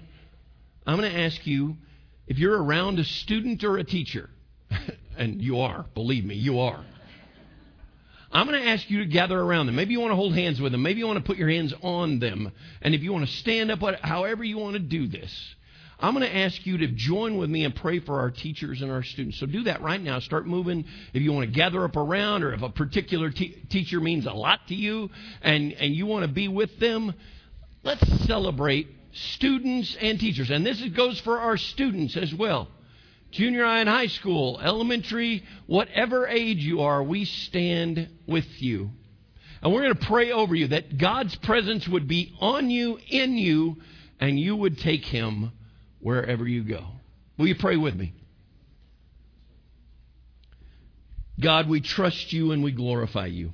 I'm 0.85 0.97
going 0.97 1.11
to 1.11 1.19
ask 1.19 1.45
you 1.47 1.77
if 2.27 2.37
you're 2.37 2.61
around 2.61 2.99
a 2.99 3.03
student 3.03 3.63
or 3.63 3.77
a 3.77 3.83
teacher, 3.83 4.29
and 5.17 5.41
you 5.41 5.61
are, 5.61 5.85
believe 5.95 6.25
me, 6.25 6.35
you 6.35 6.59
are. 6.59 6.83
I'm 8.31 8.47
going 8.47 8.61
to 8.61 8.67
ask 8.67 8.89
you 8.89 8.99
to 8.99 9.05
gather 9.05 9.39
around 9.39 9.67
them. 9.67 9.75
Maybe 9.75 9.93
you 9.93 9.99
want 10.01 10.11
to 10.11 10.15
hold 10.15 10.35
hands 10.35 10.59
with 10.59 10.73
them. 10.73 10.81
Maybe 10.81 10.99
you 10.99 11.07
want 11.07 11.19
to 11.19 11.23
put 11.23 11.37
your 11.37 11.49
hands 11.49 11.73
on 11.81 12.19
them. 12.19 12.51
And 12.81 12.93
if 12.93 13.01
you 13.01 13.13
want 13.13 13.25
to 13.25 13.31
stand 13.31 13.71
up, 13.71 13.79
however 14.01 14.43
you 14.43 14.57
want 14.57 14.73
to 14.73 14.79
do 14.79 15.07
this, 15.07 15.55
I'm 15.99 16.13
going 16.13 16.27
to 16.27 16.35
ask 16.35 16.65
you 16.65 16.79
to 16.79 16.87
join 16.87 17.37
with 17.37 17.49
me 17.49 17.63
and 17.63 17.73
pray 17.73 17.99
for 17.99 18.19
our 18.19 18.29
teachers 18.29 18.81
and 18.81 18.91
our 18.91 19.03
students. 19.03 19.39
So 19.39 19.45
do 19.45 19.63
that 19.63 19.81
right 19.81 20.01
now. 20.01 20.19
Start 20.19 20.45
moving. 20.45 20.85
If 21.13 21.21
you 21.21 21.31
want 21.31 21.49
to 21.49 21.55
gather 21.55 21.83
up 21.83 21.95
around, 21.95 22.43
or 22.43 22.53
if 22.53 22.61
a 22.61 22.69
particular 22.69 23.31
te- 23.31 23.63
teacher 23.69 24.01
means 24.01 24.25
a 24.25 24.33
lot 24.33 24.67
to 24.67 24.75
you 24.75 25.09
and, 25.41 25.71
and 25.73 25.95
you 25.95 26.05
want 26.05 26.25
to 26.25 26.31
be 26.31 26.47
with 26.49 26.77
them, 26.79 27.13
let's 27.83 28.05
celebrate 28.25 28.89
students 29.13 29.95
and 30.01 30.19
teachers. 30.19 30.49
And 30.49 30.65
this 30.65 30.81
goes 30.89 31.19
for 31.21 31.39
our 31.39 31.55
students 31.55 32.17
as 32.17 32.33
well. 32.33 32.67
Junior 33.31 33.63
high 33.65 33.79
and 33.79 33.89
high 33.89 34.07
school, 34.07 34.59
elementary, 34.61 35.43
whatever 35.65 36.27
age 36.27 36.59
you 36.59 36.81
are, 36.81 37.03
we 37.03 37.25
stand 37.25 38.09
with 38.27 38.61
you. 38.61 38.91
And 39.61 39.73
we're 39.73 39.81
going 39.81 39.95
to 39.95 40.07
pray 40.07 40.31
over 40.31 40.53
you 40.53 40.67
that 40.67 40.97
God's 40.97 41.35
presence 41.37 41.87
would 41.87 42.07
be 42.07 42.33
on 42.39 42.69
you, 42.69 42.99
in 43.09 43.37
you, 43.37 43.77
and 44.19 44.39
you 44.39 44.55
would 44.55 44.77
take 44.77 45.05
him 45.05 45.51
wherever 46.05 46.47
you 46.47 46.63
go. 46.63 46.85
Will 47.35 47.47
you 47.47 47.55
pray 47.55 47.77
with 47.77 47.95
me? 47.95 48.13
God, 51.39 51.67
we 51.67 51.81
trust 51.81 52.31
you 52.31 52.51
and 52.51 52.63
we 52.63 52.71
glorify 52.71 53.25
you. 53.25 53.53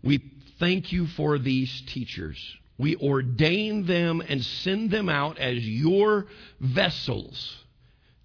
We 0.00 0.22
thank 0.60 0.92
you 0.92 1.08
for 1.08 1.36
these 1.40 1.82
teachers. 1.88 2.38
We 2.78 2.94
ordain 2.94 3.84
them 3.84 4.20
and 4.20 4.44
send 4.44 4.92
them 4.92 5.08
out 5.08 5.38
as 5.38 5.58
your 5.58 6.26
vessels 6.60 7.56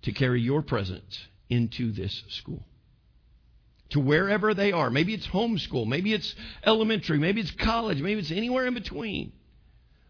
to 0.04 0.12
carry 0.12 0.42
your 0.42 0.62
presence 0.62 1.20
into 1.50 1.94
this 1.94 2.24
school. 2.30 2.64
To 3.90 4.00
wherever 4.00 4.54
they 4.54 4.72
are. 4.72 4.92
Maybe 4.92 5.16
it's 5.16 5.26
homeschool, 5.26 5.88
maybe 5.88 6.14
it's 6.14 6.36
elementary, 6.64 7.18
maybe 7.18 7.42
it's 7.42 7.50
college, 7.50 8.00
maybe 8.00 8.20
it's 8.20 8.30
anywhere 8.30 8.68
in 8.68 8.76
between. 8.76 9.32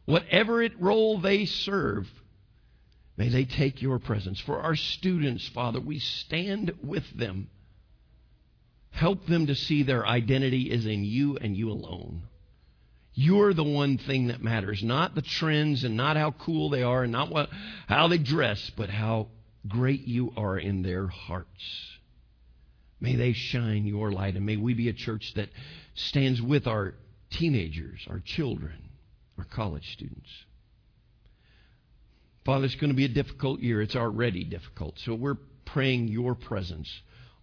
Whatever 0.04 0.62
it 0.62 0.74
role 0.82 1.22
they 1.22 1.46
serve, 1.46 2.10
may 3.18 3.30
they 3.30 3.46
take 3.46 3.82
your 3.82 4.00
presence. 4.00 4.40
For 4.40 4.60
our 4.60 4.76
students, 4.76 5.48
Father, 5.50 5.80
we 5.80 6.00
stand 6.00 6.74
with 6.84 7.06
them. 7.18 7.50
Help 8.92 9.26
them 9.26 9.48
to 9.48 9.56
see 9.56 9.84
their 9.84 10.06
identity 10.06 10.72
is 10.72 10.86
in 10.86 11.04
you 11.04 11.38
and 11.38 11.56
you 11.58 11.72
alone. 11.72 12.24
You're 13.16 13.54
the 13.54 13.64
one 13.64 13.98
thing 13.98 14.28
that 14.28 14.44
matters, 14.44 14.84
not 14.84 15.14
the 15.14 15.22
trends 15.22 15.84
and 15.84 15.96
not 15.96 16.18
how 16.18 16.32
cool 16.32 16.70
they 16.70 16.82
are 16.84 17.04
and 17.04 17.12
not 17.12 17.30
what, 17.30 17.50
how 17.88 18.08
they 18.08 18.18
dress, 18.18 18.72
but 18.76 18.90
how 18.90 19.28
great 19.68 20.08
you 20.08 20.34
are 20.36 20.58
in 20.58 20.82
their 20.82 21.08
hearts. 21.08 21.92
May 23.00 23.16
they 23.16 23.34
shine 23.34 23.86
your 23.86 24.12
light, 24.12 24.36
and 24.36 24.46
may 24.46 24.58
we 24.58 24.74
be 24.74 24.90
a 24.90 24.94
church 24.94 25.34
that 25.36 25.50
stands 25.94 26.42
with 26.42 26.68
our 26.68 26.96
teenagers, 27.30 28.06
our 28.10 28.20
children, 28.20 28.90
our 29.38 29.44
college 29.44 29.92
students. 29.94 30.30
Father, 32.46 32.66
it's 32.66 32.76
going 32.76 32.90
to 32.90 32.96
be 32.96 33.06
a 33.06 33.10
difficult 33.10 33.62
year. 33.62 33.82
It's 33.82 33.96
already 33.96 34.44
difficult. 34.44 35.00
So 35.00 35.16
we're 35.16 35.38
praying 35.66 36.10
your 36.10 36.36
presence 36.36 36.90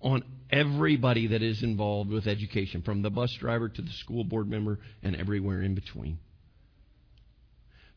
on 0.01 0.23
everybody 0.51 1.29
that 1.29 1.43
is 1.43 1.63
involved 1.63 2.11
with 2.11 2.27
education, 2.27 2.83
from 2.83 3.03
the 3.03 3.11
bus 3.11 3.33
driver 3.35 3.69
to 3.69 3.83
the 3.83 3.91
school 3.91 4.25
board 4.25 4.49
member 4.49 4.79
and 5.03 5.17
everywhere 5.17 5.63
in 5.63 5.75
between. 5.75 6.19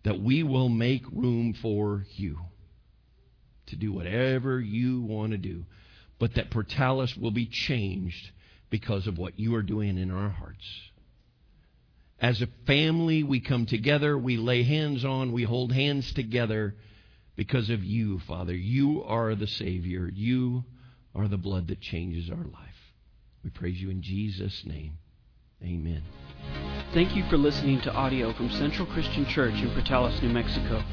That 0.03 0.21
we 0.21 0.43
will 0.43 0.69
make 0.69 1.03
room 1.11 1.53
for 1.61 2.05
you 2.15 2.37
to 3.67 3.75
do 3.75 3.91
whatever 3.91 4.59
you 4.59 5.01
want 5.01 5.31
to 5.31 5.37
do, 5.37 5.65
but 6.19 6.35
that 6.35 6.51
Portales 6.51 7.17
will 7.19 7.31
be 7.31 7.45
changed 7.45 8.31
because 8.69 9.07
of 9.07 9.17
what 9.17 9.39
you 9.39 9.55
are 9.55 9.61
doing 9.61 9.97
in 9.97 10.11
our 10.11 10.29
hearts. 10.29 10.65
As 12.19 12.41
a 12.41 12.47
family, 12.65 13.23
we 13.23 13.39
come 13.39 13.65
together, 13.65 14.17
we 14.17 14.37
lay 14.37 14.63
hands 14.63 15.05
on, 15.05 15.31
we 15.31 15.43
hold 15.43 15.71
hands 15.71 16.11
together 16.13 16.75
because 17.35 17.69
of 17.69 17.83
you, 17.83 18.19
Father. 18.19 18.53
You 18.53 19.03
are 19.03 19.35
the 19.35 19.47
Savior. 19.47 20.09
You 20.13 20.65
are 21.15 21.27
the 21.27 21.37
blood 21.37 21.67
that 21.67 21.81
changes 21.81 22.29
our 22.29 22.37
life. 22.37 22.93
We 23.43 23.49
praise 23.49 23.81
you 23.81 23.89
in 23.89 24.01
Jesus' 24.01 24.63
name. 24.65 24.97
Amen. 25.63 26.03
Thank 26.93 27.15
you 27.15 27.23
for 27.29 27.37
listening 27.37 27.81
to 27.81 27.93
audio 27.93 28.33
from 28.33 28.51
Central 28.51 28.85
Christian 28.87 29.25
Church 29.25 29.53
in 29.55 29.69
Portales, 29.69 30.21
New 30.21 30.29
Mexico. 30.29 30.83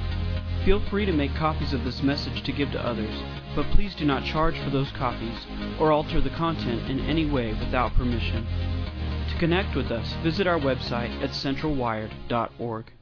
Feel 0.64 0.80
free 0.88 1.06
to 1.06 1.12
make 1.12 1.34
copies 1.34 1.72
of 1.72 1.84
this 1.84 2.02
message 2.02 2.42
to 2.42 2.52
give 2.52 2.70
to 2.72 2.86
others, 2.86 3.14
but 3.56 3.66
please 3.72 3.94
do 3.94 4.04
not 4.04 4.24
charge 4.24 4.58
for 4.60 4.70
those 4.70 4.90
copies 4.92 5.38
or 5.78 5.90
alter 5.90 6.20
the 6.20 6.30
content 6.30 6.90
in 6.90 7.00
any 7.00 7.26
way 7.26 7.52
without 7.54 7.94
permission. 7.94 8.46
To 9.30 9.38
connect 9.38 9.74
with 9.74 9.90
us, 9.90 10.12
visit 10.22 10.46
our 10.46 10.58
website 10.58 11.10
at 11.22 11.30
centralwired.org. 11.30 12.92